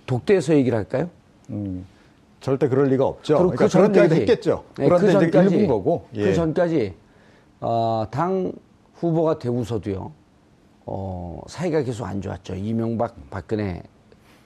[0.06, 1.10] 독대에서 얘기를 할까요?
[1.50, 1.84] 음,
[2.40, 3.38] 절대 그럴 리가 없죠.
[3.38, 4.62] 그러니까 그 전까지, 했겠죠.
[4.78, 6.06] 네, 그런데 그 전까지, 일본 거고.
[6.14, 6.24] 그 예.
[6.26, 6.94] 그 전까지
[7.60, 8.52] 어, 당
[8.94, 10.12] 후보가 되고서도요.
[10.86, 12.54] 어, 사이가 계속 안 좋았죠.
[12.54, 13.82] 이명박, 박근혜,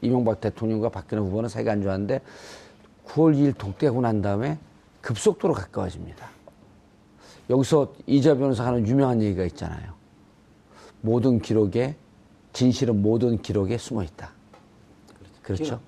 [0.00, 2.20] 이명박 대통령과 박근혜 후보는 사이가 안 좋았는데
[3.06, 4.58] 9월 2일 독대하고 난 다음에
[5.02, 6.28] 급속도로 가까워집니다.
[7.50, 9.92] 여기서 이자 변호사가 하는 유명한 얘기가 있잖아요.
[11.02, 11.96] 모든 기록에
[12.52, 14.30] 진실은 모든 기록에 숨어 있다.
[15.42, 15.80] 그렇죠?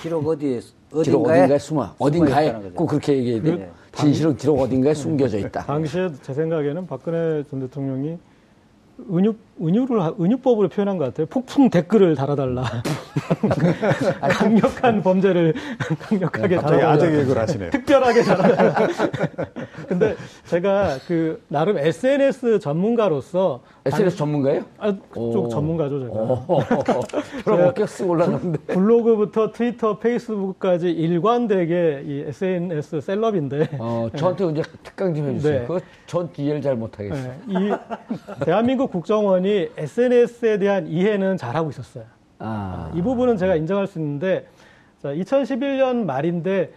[0.00, 0.60] 기록, 기록 어디에
[0.90, 3.56] 어딘가에, 기록 어딘가에 숨어 어딘가에 꼭 그렇게 얘기해야 돼.
[3.56, 3.70] 네.
[3.94, 5.64] 진실은 기록 어딘가에 숨겨져 있다.
[5.64, 8.18] 당시에 제 생각에는 박근혜 전 대통령이
[8.98, 11.26] 은유, 은유를, 은유법으로 표현한 것 같아요.
[11.26, 12.64] 폭풍 댓글을 달아달라.
[14.20, 15.54] 강력한 범죄를
[16.00, 16.90] 강력하게 달아달라.
[16.92, 17.70] 아재 개그를 하시네요.
[17.70, 18.74] 특별하게 달아달라.
[19.88, 23.60] 근데 제가 그, 나름 SNS 전문가로서.
[23.84, 24.64] SNS 전문가예요?
[24.78, 27.04] 아, 그쪽 전문가죠, 제가.
[27.44, 28.58] 그럼 어깨 쓰고 올랐는데.
[28.74, 33.68] 블로그부터 트위터, 페이스북까지 일관되게 이 SNS 셀럽인데.
[33.78, 35.60] 어, 저한테 이제 특강 좀 해주세요.
[35.60, 35.66] 네.
[35.66, 37.22] 그거 전 이해를 잘 못하겠어요.
[37.22, 37.38] 네.
[37.48, 37.72] 이
[38.44, 42.04] 대한민국 국정원이 SNS에 대한 이해는 잘하고 있었어요.
[42.38, 42.90] 아.
[42.94, 44.46] 이 부분은 제가 인정할 수 있는데,
[45.02, 46.72] 자, 2011년 말인데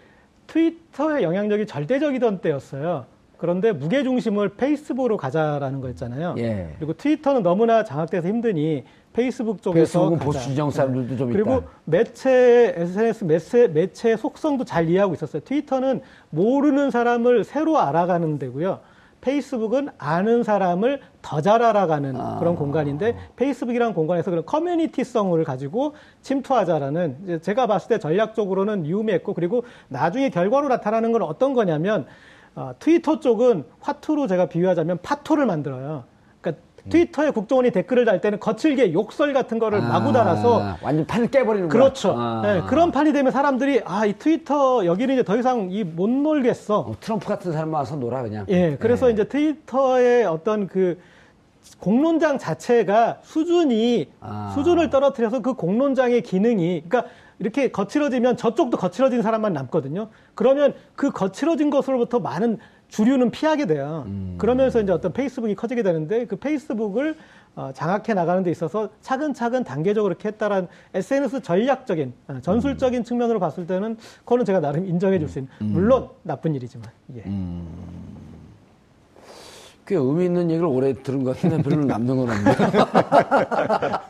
[0.48, 3.06] 트위터의 영향력이 절대적이던 때였어요.
[3.38, 6.36] 그런데 무게 중심을 페이스북으로 가자라는 거였잖아요.
[6.40, 6.74] 예.
[6.78, 11.68] 그리고 트위터는 너무나 장악돼서 힘드니 페이스북 쪽에서 페이스북은 보수 진영 사람들도 좀 그리고 있다.
[11.86, 15.42] 매체 SNS 매체 매체 속성도 잘 이해하고 있었어요.
[15.44, 18.82] 트위터는 모르는 사람을 새로 알아가는 데고요.
[19.22, 22.40] 페이스북은 아는 사람을 더 잘 알아가는 아.
[22.40, 30.30] 그런 공간인데 페이스북이라는 공간에서 그런 커뮤니티성을 가지고 침투하자라는 제가 봤을 때 전략적으로는 유효했고 그리고 나중에
[30.30, 32.06] 결과로 나타나는 건 어떤 거냐면
[32.56, 36.04] 어, 트위터 쪽은 화투로 제가 비유하자면 파토를 만들어요.
[36.90, 41.68] 트위터에 국정원이 댓글을 달 때는 거칠게 욕설 같은 거를 아, 마구 달아서 완전 판을 깨버리는
[41.68, 41.82] 거야.
[41.82, 42.16] 그렇죠.
[42.18, 42.42] 아.
[42.44, 46.80] 네, 그런 판이 되면 사람들이 아 이 트위터 여기는 이제 더 이상 이 못 놀겠어.
[46.80, 48.46] 어, 트럼프 같은 사람 와서 놀아 그냥.
[48.50, 49.14] 예, 그래서 네.
[49.14, 51.00] 이제 트위터의 어떤 그
[51.80, 54.52] 공론장 자체가 수준이 아.
[54.56, 60.10] 수준을 떨어뜨려서 그 공론장의 기능이 그러니까 이렇게 거칠어지면 저쪽도 거칠어진 사람만 남거든요.
[60.36, 62.58] 그러면 그 거칠어진 것으로부터 많은
[62.90, 64.04] 주류는 피하게 돼요.
[64.08, 64.36] 음.
[64.38, 67.16] 그러면서 이제 어떤 페이스북이 커지게 되는데 그 페이스북을
[67.56, 73.04] 어, 장악해 나가는 데 있어서 차근차근 단계적으로 이렇게 했다라는 SNS 전략적인 어, 전술적인 음.
[73.04, 75.68] 측면으로 봤을 때는 그거는 제가 나름 인정해 줄 수 있는 음.
[75.74, 77.22] 물론 나쁜 일이지만 예.
[77.26, 77.68] 음.
[79.86, 82.56] 꽤 의미 있는 얘기를 오래 들은 것 같은데 별로 남는 건 없네요.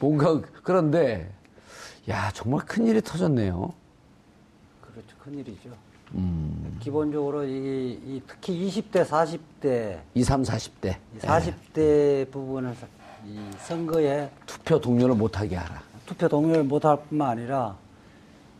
[0.00, 1.30] 뭔가 그런데
[2.08, 3.72] 야 정말 큰 일이 터졌네요.
[4.80, 5.70] 그렇죠, 큰 일이죠.
[6.14, 6.76] 음.
[6.80, 12.26] 기본적으로 이, 이, 특히 20대, 40대, 20, 40대, 40대 네.
[12.30, 12.74] 부분을
[13.26, 15.82] 이 선거에 투표 동료를 못하게 하라.
[16.06, 17.76] 투표 동료를 못할 뿐만 아니라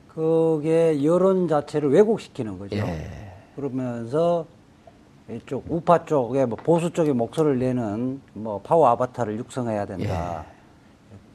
[0.09, 2.77] 그게 여론 자체를 왜곡시키는 거죠.
[2.77, 3.33] 예.
[3.57, 4.47] 그러면서
[5.31, 10.45] 이쪽 우파 쪽에 뭐 보수 쪽에 목소리를 내는 뭐 파워 아바타를 육성해야 된다.
[10.49, 10.55] 예.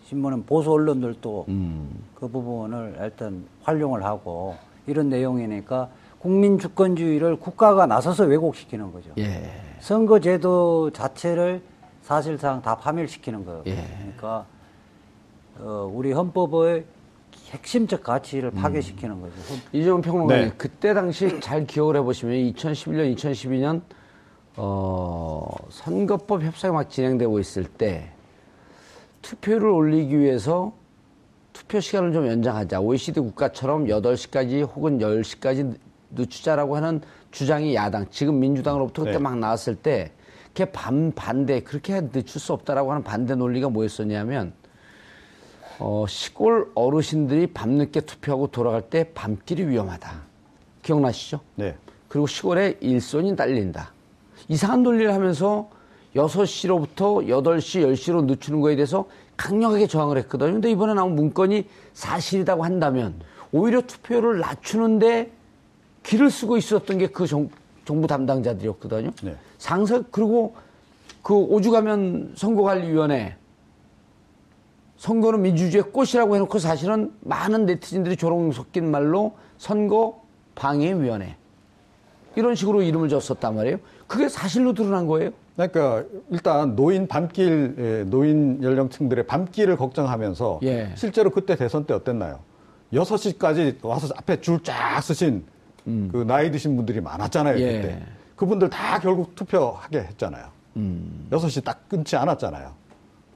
[0.06, 2.04] 신문은 보수 언론들도 음.
[2.16, 4.56] 그 부분을 일단 활용을 하고
[4.88, 9.12] 이런 내용이니까 국민 주권주의를 국가가 나서서 왜곡시키는 거죠.
[9.18, 9.52] 예.
[9.80, 11.62] 선거제도 자체를
[12.02, 13.64] 사실상 다 파멸시키는 거예요.
[13.68, 13.88] 예.
[14.00, 14.46] 그러니까
[15.60, 16.86] 어, 우리 헌법의
[17.52, 18.62] 핵심적 가치를 음.
[18.62, 19.22] 파괴시키는 음.
[19.22, 19.34] 거죠.
[19.72, 20.54] 이재용 평론가님, 네.
[20.58, 23.82] 그때 당시 잘 기억을 해보시면 2011년, 2012년
[24.58, 28.12] 어, 선거법 협상이 막 진행되고 있을 때
[29.22, 30.74] 투표를 올리기 위해서
[31.54, 32.82] 투표 시간을 좀 연장하자.
[32.82, 35.78] OECD 국가처럼 8시까지 혹은 10시까지
[36.12, 39.20] 늦추자라고 하는 주장이 야당, 지금 민주당으로부터 그때 네.
[39.20, 40.12] 막 나왔을 때,
[40.48, 44.54] 그게 반, 반대, 그렇게 늦출 수 없다라고 하는 반대 논리가 뭐였었냐면,
[45.80, 50.24] 어, 시골 어르신들이 밤늦게 투표하고 돌아갈 때 밤길이 위험하다.
[50.82, 51.40] 기억나시죠?
[51.56, 51.76] 네.
[52.08, 53.94] 그리고 시골에 일손이 딸린다.
[54.50, 55.70] 이상한 논리를 하면서
[56.16, 59.06] 6시로부터 8시, 10시로 늦추는 거에 대해서
[59.38, 60.54] 강력하게 저항을 했거든요.
[60.54, 65.32] 근데 이번에 나온 문건이 사실이라고 한다면 오히려 투표를 낮추는데
[66.10, 69.12] 길을 쓰고 있었던 게 그 정부 담당자들이었거든요.
[69.24, 69.36] 네.
[69.60, 70.56] 상사 그리고
[71.22, 73.36] 그 오죽하면 선거관리위원회
[74.98, 80.22] 선거는 민주주의의 꽃이라고 해놓고 사실은 많은 네티즌들이 조롱 섞인 말로 선거
[80.56, 81.36] 방해위원회
[82.36, 83.78] 이런 식으로 이름을 줬었단 말이에요.
[84.08, 85.32] 그게 사실로 드러난 거예요.
[85.56, 90.92] 그러니까 일단 노인 밤길 노인 연령층들의 밤길을 걱정하면서 예.
[90.96, 92.40] 실제로 그때 대선 때 어땠나요?
[92.94, 95.44] 6시까지 와서 앞에 줄 쫙 쓰신
[95.88, 96.10] 음.
[96.12, 97.82] 그 나이 드신 분들이 많았잖아요, 예.
[97.82, 98.00] 그때.
[98.36, 100.46] 그분들 다 결국 투표하게 했잖아요.
[100.78, 101.28] 음.
[101.32, 102.72] 6시 딱 끊지 않았잖아요.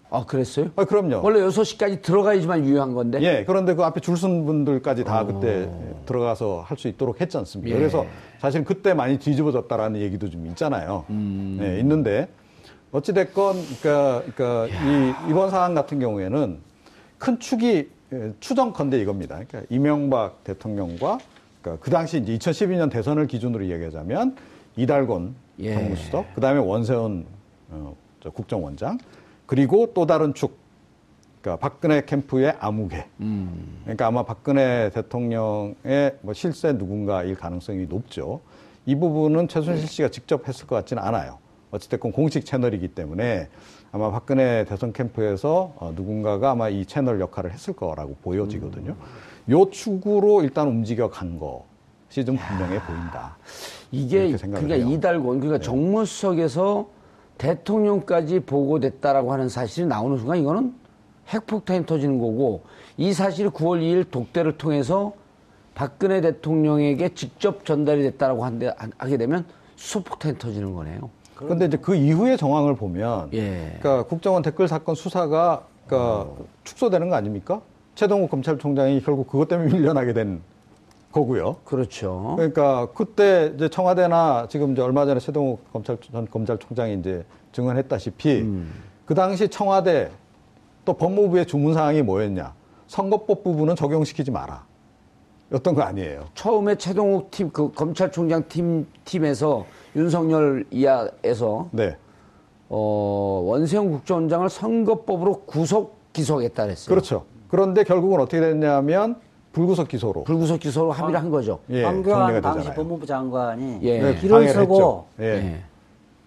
[0.10, 0.69] 아, 그랬어요?
[0.75, 1.21] 아, 그럼요.
[1.23, 3.19] 원래 6시까지 들어가야지만 유효한 건데?
[3.23, 5.25] 예, 그런데 그 앞에 줄쓴 분들까지 다 오.
[5.27, 5.67] 그때
[6.06, 7.73] 들어가서 할 수 있도록 했지 않습니까?
[7.73, 7.79] 예.
[7.79, 8.06] 그래서
[8.39, 11.06] 사실 그때 많이 뒤집어졌다라는 얘기도 좀 있잖아요.
[11.10, 11.58] 음.
[11.63, 12.27] 예, 있는데,
[12.91, 16.60] 어찌됐건, 그니까, 그니까, 이, 이번 상황 같은 경우에는
[17.17, 19.39] 큰 축이 예, 추정컨대 이겁니다.
[19.47, 21.17] 그러니까 이명박 대통령과
[21.63, 24.36] 그러니까 그 당시 이제 2012년 대선을 기준으로 얘기하자면
[24.76, 25.73] 이달곤 예.
[25.73, 27.26] 정무수석, 그 다음에 원세훈
[27.69, 27.95] 어,
[28.34, 28.97] 국정원장,
[29.45, 30.58] 그리고 또 다른 축,
[31.41, 33.06] 그러니까 박근혜 캠프의 아무개.
[33.21, 33.80] 음.
[33.84, 38.41] 그러니까 아마 박근혜 대통령의 뭐 실세 누군가일 가능성이 높죠.
[38.86, 41.38] 이 부분은 최순실 씨가 직접 했을 것 같지는 않아요.
[41.71, 43.47] 어찌됐건 공식 채널이기 때문에
[43.91, 48.95] 아마 박근혜 대선 캠프에서 어, 누군가가 아마 이 채널 역할을 했을 거라고 보여지거든요.
[49.49, 53.38] 요 축으로 일단 움직여 간 것이 좀 분명해 보인다.
[53.91, 54.89] 이게 그러니까 해요.
[54.89, 55.63] 이달곤 그러니까 네.
[55.63, 56.88] 정무수석에서
[57.38, 60.73] 대통령까지 보고됐다라고 하는 사실이 나오는 순간 이거는
[61.29, 62.63] 핵폭탄이 터지는 거고
[62.97, 65.13] 이 사실이 9월 2일 독대를 통해서
[65.75, 71.10] 박근혜 대통령에게 직접 전달이 됐다라고 한데 하게 되면 수폭탄이 터지는 거네요.
[71.36, 73.77] 그런데 이제 그 이후의 정황을 보면, 예.
[73.79, 76.45] 그러니까 국정원 댓글 사건 수사가 그러니까 어.
[76.63, 77.62] 축소되는 거 아닙니까?
[77.95, 80.41] 최동욱 검찰총장이 결국 그것 때문에 밀려나게 된
[81.12, 81.58] 거고요.
[81.63, 82.34] 그렇죠.
[82.36, 88.73] 그러니까 그때 이제 청와대나 지금 이제 얼마 전에 최동욱 검찰 전 검찰총장이 이제 증언했다시피 음.
[89.06, 90.10] 그 당시 청와대
[90.86, 92.53] 또 법무부의 주문 사항이 뭐였냐?
[92.88, 94.65] 선거법 부분은 적용시키지 마라.
[95.51, 96.25] 였던 거 아니에요.
[96.34, 101.95] 처음에 최동욱 팀, 그 검찰총장 팀, 팀에서 윤석열 이하에서 네.
[102.69, 106.89] 어, 원세훈 국정원장을 선거법으로 구속 기소하겠다 그랬어요.
[106.89, 107.25] 그렇죠.
[107.54, 109.16] 그런데 결국은 어떻게 됐냐면
[109.52, 110.24] 불구속 기소로.
[110.24, 111.60] 불구속 기소로 합의를 한 거죠.
[111.70, 114.02] 예, 황교안 당시 법무부 장관이 예.
[114.02, 115.26] 네, 길을 서고 예.
[115.26, 115.63] 예.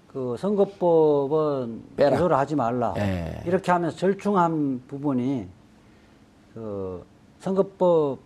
[0.07, 2.11] 그 선거법은 빼라.
[2.12, 2.95] 기소를 하지 말라.
[2.99, 3.43] 예.
[3.45, 5.49] 이렇게 하면서 절충한 부분이
[6.55, 7.05] 그
[7.41, 8.21] 선거법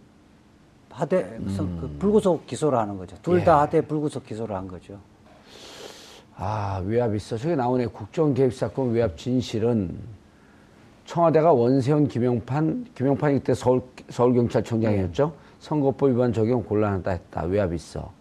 [0.91, 1.79] 하대 음.
[1.81, 3.17] 그 불구속 기소를 하는 거죠.
[3.23, 3.57] 둘다 예.
[3.61, 4.99] 하대 불구속 기소를 한 거죠.
[6.37, 7.39] 아, 외압 있어.
[7.39, 7.87] 저기 나오네.
[7.87, 10.20] 국정개입 사건 외압 진실은
[11.11, 15.25] 청와대가 원세훈 김영판, 김영판이 그때 서울, 서울경찰청장이었죠.
[15.27, 15.33] 네.
[15.59, 17.43] 선거법 위반 적용 곤란하다 했다.
[17.47, 18.13] 외압 있어.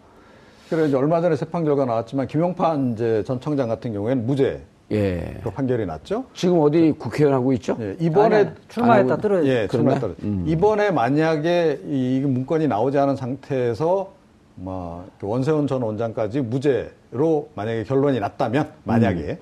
[0.68, 4.62] 그래, 이제 얼마 전에 재판 결과 나왔지만 김영판 이제 전 청장 같은 경우에는 무죄.
[4.90, 5.38] 예.
[5.40, 6.24] 그 판결이 났죠.
[6.34, 7.76] 지금 어디 국회의원 하고 있죠?
[7.80, 10.08] 예, 이번에 아니, 출마했다 떨어 예, 출마했다.
[10.24, 10.44] 음.
[10.48, 14.10] 이번에 만약에 이 문건이 나오지 않은 상태에서
[14.56, 19.38] 뭐 원세훈 전 원장까지 무죄로 만약에 결론이 났다면 만약에 음.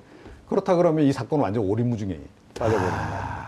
[0.47, 2.15] 그렇다 그러면 이 사건은 완전 오리무중에
[2.53, 3.38] 빠져버리는 아.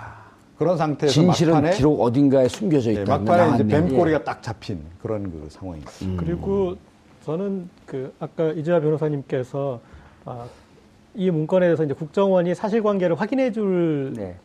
[0.62, 3.04] 그런 상태에서 진실은 막판에 기록 어딘가에 숨겨져 있다.
[3.04, 4.24] 네, 막판에 이제 뱀꼬리가 예.
[4.24, 5.92] 딱 잡힌 그런 그 상황입니다.
[6.04, 6.18] 음.
[6.18, 6.78] 그리고
[7.26, 9.80] 저는 그 아까 이재화 변호사님께서
[10.24, 10.46] 아,
[11.14, 14.36] 이 문건에 대해서 이제 국정원이 사실관계를 확인해 줄그 네.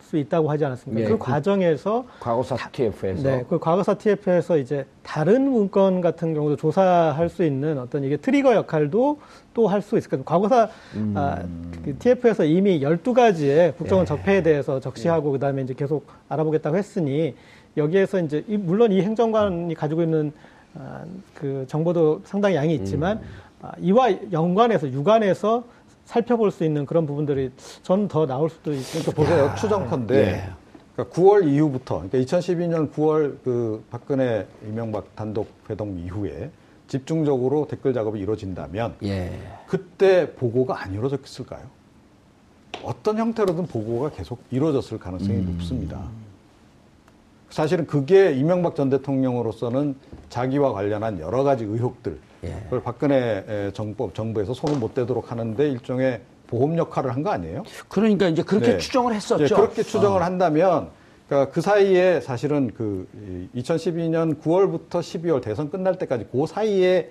[0.00, 1.00] 수 있다고 하지 않았습니까?
[1.00, 6.56] 네, 그, 그 과정에서 과거사 TF에서 네, 그 과거사 TF에서 이제 다른 문건 같은 경우도
[6.56, 9.20] 조사할 수 있는 어떤 이게 트리거 역할도
[9.54, 10.24] 또 할 수 있을 거예요.
[10.24, 11.14] 과거사 음.
[11.16, 11.42] 아,
[11.84, 14.08] 그 TF에서 이미 12가지의 국정원 네.
[14.08, 15.32] 적폐에 대해서 적시하고 네.
[15.32, 17.34] 그다음에 이제 계속 알아보겠다고 했으니
[17.76, 20.32] 여기에서 이제 물론 이 행정관이 가지고 있는
[20.74, 23.22] 아, 그 정보도 상당히 양이 있지만 음.
[23.62, 25.64] 아, 이와 연관해서 유관해서
[26.12, 27.50] 살펴볼 수 있는 그런 부분들이
[27.82, 29.54] 저는 더 나올 수도 있으니까 그러니까 보세요.
[29.56, 30.50] 추정컨대 예.
[30.94, 36.50] 그러니까 9월 이후부터 그러니까 2012년 9월 그 박근혜 이명박 단독 회동 이후에
[36.86, 39.32] 집중적으로 댓글 작업이 이루어진다면 예.
[39.66, 41.62] 그때 보고가 안 이루어졌을까요?
[42.82, 45.52] 어떤 형태로든 보고가 계속 이루어졌을 가능성이 음.
[45.52, 46.02] 높습니다.
[47.48, 49.94] 사실은 그게 이명박 전 대통령으로서는
[50.28, 52.54] 자기와 관련한 여러 가지 의혹들, 예.
[52.64, 57.62] 그걸 박근혜 정부, 정부에서 손을 못 대도록 하는데 일종의 보험 역할을 한 거 아니에요?
[57.88, 58.78] 그러니까 이제 그렇게 네.
[58.78, 59.42] 추정을 했었죠.
[59.44, 60.24] 네, 그렇게 추정을 어.
[60.24, 60.88] 한다면
[61.28, 63.06] 그러니까 그 사이에 사실은 그
[63.56, 67.10] 2012년 9월부터 12월 대선 끝날 때까지 그 사이에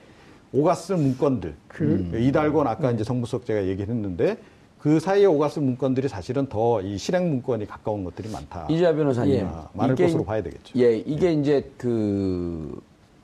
[0.54, 2.12] 오갔을 문건들, 그 음.
[2.20, 2.96] 이달곤 아까 음.
[2.96, 4.38] 이제 정부석 제가 얘기했는데
[4.80, 8.68] 그 사이에 오갔을 문건들이 사실은 더 이 실행 문건이 가까운 것들이 많다.
[8.70, 9.48] 이재하 변호사님, 예.
[9.74, 10.78] 많을 것으로 봐야 되겠죠.
[10.78, 11.34] 예, 이게 예.
[11.34, 12.80] 이제 그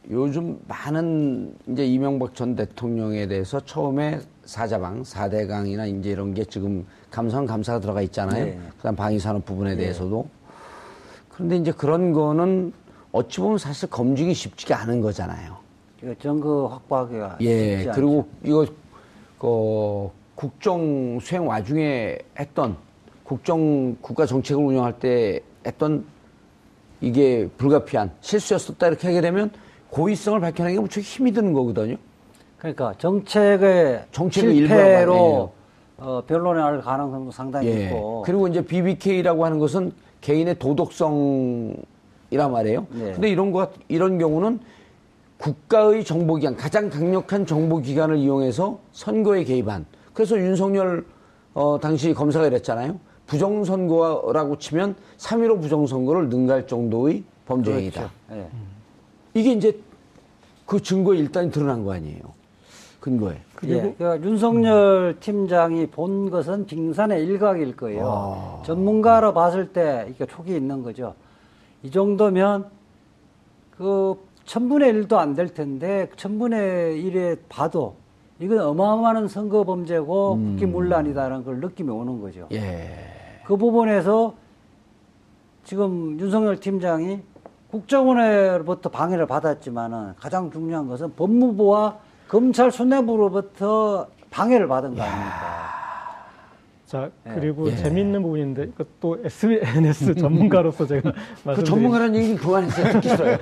[0.09, 7.45] 요즘 많은 이제 이명박 전 대통령에 대해서 처음에 사자방, 사대강이나 이제 이런 게 지금 감성
[7.45, 8.45] 감사가 들어가 있잖아요.
[8.45, 8.59] 네.
[8.77, 9.83] 그다음 방위산업 부분에 네.
[9.83, 10.27] 대해서도.
[11.29, 12.71] 그런데 이제 그런 거는
[13.11, 15.57] 어찌 보면 사실 검증이 쉽지가 않은 거잖아요.
[16.21, 17.91] 증거 확보하기가 예.
[17.93, 18.65] 그리고 이거
[19.39, 22.77] 그 국정 수행 와중에 했던
[23.23, 26.05] 국정 국가 정책을 운영할 때 했던
[27.01, 29.51] 이게 불가피한 실수였었다 이렇게 하게 되면
[29.89, 31.97] 고의성을 밝혀내는 게 무척 힘이 드는 거거든요.
[32.57, 35.51] 그러니까 정책의 정책의 실패로
[35.97, 37.85] 어, 변론에 할 가능성도 상당히 예.
[37.85, 38.23] 있고.
[38.25, 41.77] 그리고 이제 BBK라고 하는 것은 개인의 도덕성이란
[42.51, 42.87] 말이에요.
[42.91, 43.13] 네.
[43.13, 44.59] 근데 이런 거 이런 경우는
[45.37, 49.85] 국가의 정보기관 가장 강력한 정보기관을 이용해서 선거에 개입한.
[50.13, 51.05] 그래서 윤석열
[51.53, 52.99] 어, 당시 검사가 이랬잖아요.
[53.27, 58.01] 부정선거라고 치면 3.15 부정선거를 능가할 정도의 범죄 행위다.
[58.01, 58.13] 그렇죠.
[58.29, 58.49] 네.
[59.37, 59.79] 이게 이제
[60.65, 62.21] 그 증거에 일단이 드러난 거 아니에요.
[62.99, 63.37] 근거에.
[63.63, 68.03] 예, 그러니까 윤석열 팀장이 본 것은 빙산의 일각일 거예요.
[68.05, 68.61] 아.
[68.65, 71.13] 전문가로 봤을 때 이게 촉이 있는 거죠.
[71.83, 72.65] 이 정도면
[73.77, 74.15] 그
[74.45, 77.95] 천분의 일도 안 될 텐데 천분의 일에 봐도
[78.39, 80.45] 이건 어마어마한 선거 범죄고 음.
[80.51, 82.47] 국기 문란이다라는 걸 느낌이 오는 거죠.
[82.53, 82.89] 예.
[83.45, 84.33] 그 부분에서
[85.63, 87.19] 지금 윤석열 팀장이
[87.71, 91.97] 국정원으로부터 방해를 받았지만은 가장 중요한 것은 법무부와
[92.27, 95.77] 검찰 수뇌부로부터 방해를 받은 거 아닙니까?
[96.87, 97.33] 자 네.
[97.35, 97.75] 그리고 예.
[97.75, 101.11] 재미있는 부분인데 이것도 SNS 전문가로서 제가
[101.43, 103.37] 그 전문가라는 얘기는 그만했어요 듣기 싫어요.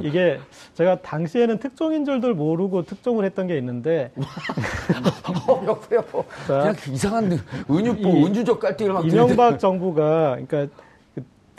[0.00, 0.40] 이게
[0.72, 4.12] 제가 당시에는 특종인줄들 모르고 특종을 했던 게 있는데
[5.46, 7.38] 어, 여보 여보 그냥 이상한
[7.70, 10.74] 은유법 은주적 깔때기를 막 이명박 정부가 그러니까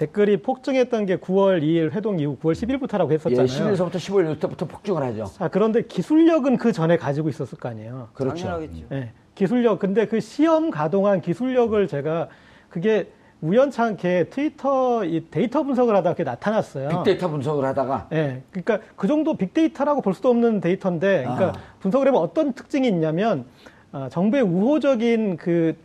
[0.03, 3.43] 댓글이 폭증했던 게 9월 2일 회동 이후 9월 10일부터라고 했었잖아요.
[3.43, 5.25] 예, 10일서부터 15일 부터 폭증을 하죠.
[5.25, 8.09] 자, 그런데 기술력은 그 전에 가지고 있었을 거 아니에요.
[8.13, 8.45] 그렇죠.
[8.45, 8.85] 당연하겠죠.
[8.91, 9.79] 예, 기술력.
[9.79, 12.27] 근데 그 시험 가동한 기술력을 제가
[12.69, 16.89] 그게 우연찮게 트위터 이 데이터 분석을 하다가 그게 나타났어요.
[16.89, 18.07] 빅데이터 분석을 하다가.
[18.13, 18.41] 예.
[18.51, 21.53] 그러니까 그 정도 빅데이터라고 볼 수도 없는 데이터인데, 그러니까 아.
[21.79, 23.45] 분석을 해보면 어떤 특징이 있냐면
[23.91, 25.75] 어, 정부에 우호적인 그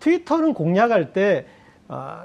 [0.00, 1.46] 트위터는 공략할 때
[1.88, 2.22] 어,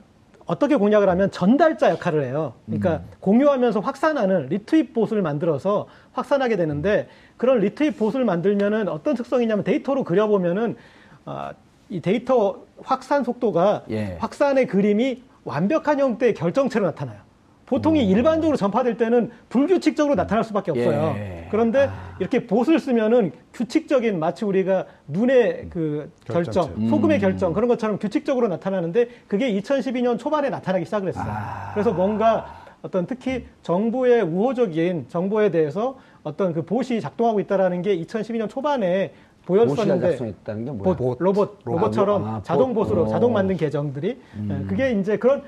[0.49, 2.53] 어떻게 공략을 하면 전달자 역할을 해요.
[2.65, 3.09] 그러니까 음.
[3.19, 10.75] 공유하면서 확산하는 retweet bot을 만들어서 확산하게 되는데 그런 retweet bot을 만들면은 어떤 특성이냐면 데이터로 그려보면은
[11.27, 11.51] 어,
[11.89, 14.17] 이 데이터 확산 속도가 예.
[14.19, 17.19] 확산의 그림이 완벽한 형태의 결정체로 나타나요.
[17.69, 18.03] 보통이 오.
[18.03, 21.13] 일반적으로 전파될 때는 불규칙적으로 나타날 수밖에 없어요.
[21.17, 21.47] 예.
[21.51, 22.15] 그런데 아.
[22.19, 26.89] 이렇게 bot을 쓰면은 규칙적인 마치 우리가 눈의 그 결정, 음.
[26.89, 31.25] 소금의 결정 그런 것처럼 규칙적으로 나타나는데 그게 2012년 초반에 나타나기 시작을 했어요.
[31.27, 31.71] 아.
[31.73, 38.49] 그래서 뭔가 어떤 특히 정부의 우호적인 정보에 대해서 어떤 그 봇이 작동하고 있다라는 게 2012년
[38.49, 39.13] 초반에
[39.45, 40.17] 보였었는데
[40.83, 44.65] 봇, 봇, 로봇 로봇처럼 아, 자동 봇으로 자동 만든 계정들이 음.
[44.69, 45.41] 그게 이제 그런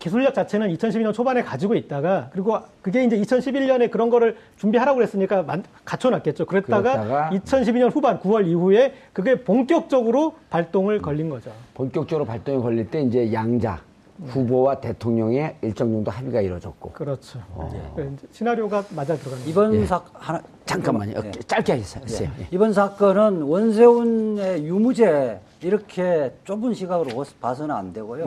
[0.00, 5.44] 기술력 자체는 2012년 초반에 가지고 있다가 그리고 그게 이제 2011년에 그런 거를 준비하라고 그랬으니까
[5.84, 6.46] 갖춰놨겠죠.
[6.46, 11.52] 그랬다가 2012년 후반 9월 이후에 그게 본격적으로 발동을 걸린 거죠.
[11.74, 13.82] 본격적으로 발동이 걸릴 때 이제 양자
[14.26, 16.92] 후보와 대통령의 일정 정도 합의가 이루어졌고.
[16.92, 17.38] 그렇죠.
[17.52, 17.70] 어.
[17.96, 18.10] 네.
[18.32, 19.86] 시나리오가 맞아 들어가는 이번 예.
[19.86, 21.22] 사 하나 잠깐만요.
[21.22, 21.30] 네.
[21.30, 22.04] 짧게 하겠어요.
[22.20, 22.24] 예.
[22.24, 22.46] 예.
[22.50, 28.26] 이번 사건은 원세훈의 유무죄 이렇게 좁은 시각으로 봐서는 안 되고요.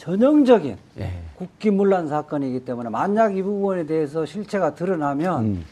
[0.00, 0.04] 예.
[0.04, 1.12] 전형적인 예.
[1.36, 5.64] 국기문란 사건이기 때문에 만약 이 부분에 대해서 실체가 드러나면 음.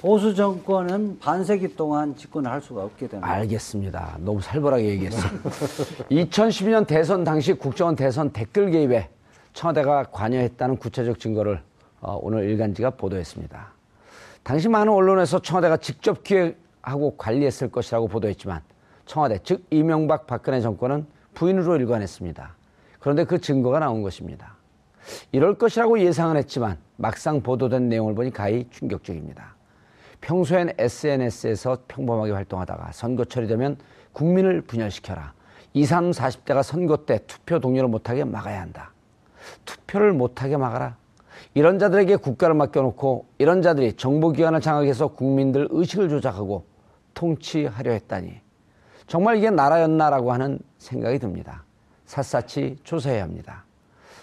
[0.00, 3.32] 보수 정권은 반세기 동안 집권을 할 수가 없게 됩니다.
[3.32, 4.18] 알겠습니다.
[4.20, 5.28] 너무 살벌하게 얘기했어.
[6.10, 9.08] 2012년 대선 당시 국정원 대선 댓글 개입에
[9.54, 11.62] 청와대가 관여했다는 구체적 증거를
[12.00, 13.72] 어, 오늘 일간지가 보도했습니다.
[14.42, 18.60] 당시 많은 언론에서 청와대가 직접 기획하고 관리했을 것이라고 보도했지만
[19.06, 22.54] 청와대 즉 이명박 박근혜 정권은 부인으로 일관했습니다.
[23.04, 24.56] 그런데 그 증거가 나온 것입니다.
[25.30, 29.56] 이럴 것이라고 예상은 했지만 막상 보도된 내용을 보니 가히 충격적입니다.
[30.22, 33.76] 평소엔 SNS에서 평범하게 활동하다가 선거철이 되면
[34.14, 35.34] 국민을 분열시켜라.
[35.74, 38.94] 20, 30, 40대가 선거 때 투표 동료를 못하게 막아야 한다.
[39.66, 40.96] 투표를 못하게 막아라.
[41.52, 46.64] 이런 자들에게 국가를 맡겨놓고 이런 자들이 정보기관을 장악해서 국민들 의식을 조작하고
[47.12, 48.40] 통치하려 했다니.
[49.06, 51.64] 정말 이게 나라였나라고 하는 생각이 듭니다.
[52.06, 53.64] 샅샅이 조사해야 합니다.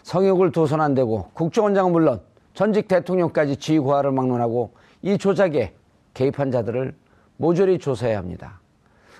[0.04, 2.22] 성역을 안 되고 국정원장은 물론
[2.54, 5.74] 전직 대통령까지 지휘고하를 막론하고 이 조작에
[6.14, 6.94] 개입한 자들을
[7.38, 8.60] 모조리 조사해야 합니다.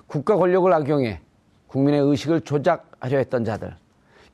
[0.06, 1.20] 국가 권력을 악용해
[1.66, 3.74] 국민의 의식을 조작하려 했던 자들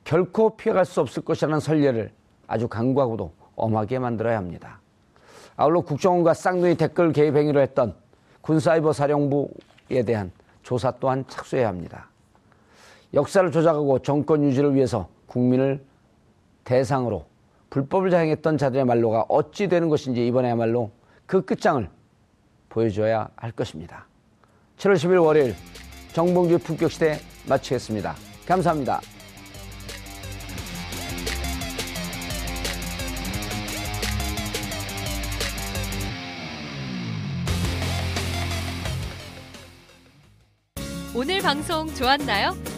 [0.04, 2.10] 결코 피해갈 수 없을 것이라는 선례를
[2.46, 4.80] 아주 강구하고도 엄하게 만들어야 합니다.
[5.56, 7.94] 아울러 국정원과 쌍둥이 댓글 개입 행위를 했던
[8.40, 12.08] 군사이버 사령부에 대한 조사 또한 착수해야 합니다.
[13.14, 15.82] 역사를 조작하고 정권 유지를 위해서 국민을
[16.64, 17.24] 대상으로
[17.70, 20.90] 불법을 자행했던 자들의 말로가 어찌 되는 것인지 이번에야말로
[21.26, 21.88] 그 끝장을
[22.68, 24.06] 보여줘야 할 것입니다.
[24.78, 25.54] 7월 10일 월요일
[26.12, 28.14] 정봉주 품격시대 마치겠습니다.
[28.46, 29.00] 감사합니다.
[41.14, 42.77] 오늘 방송 좋았나요?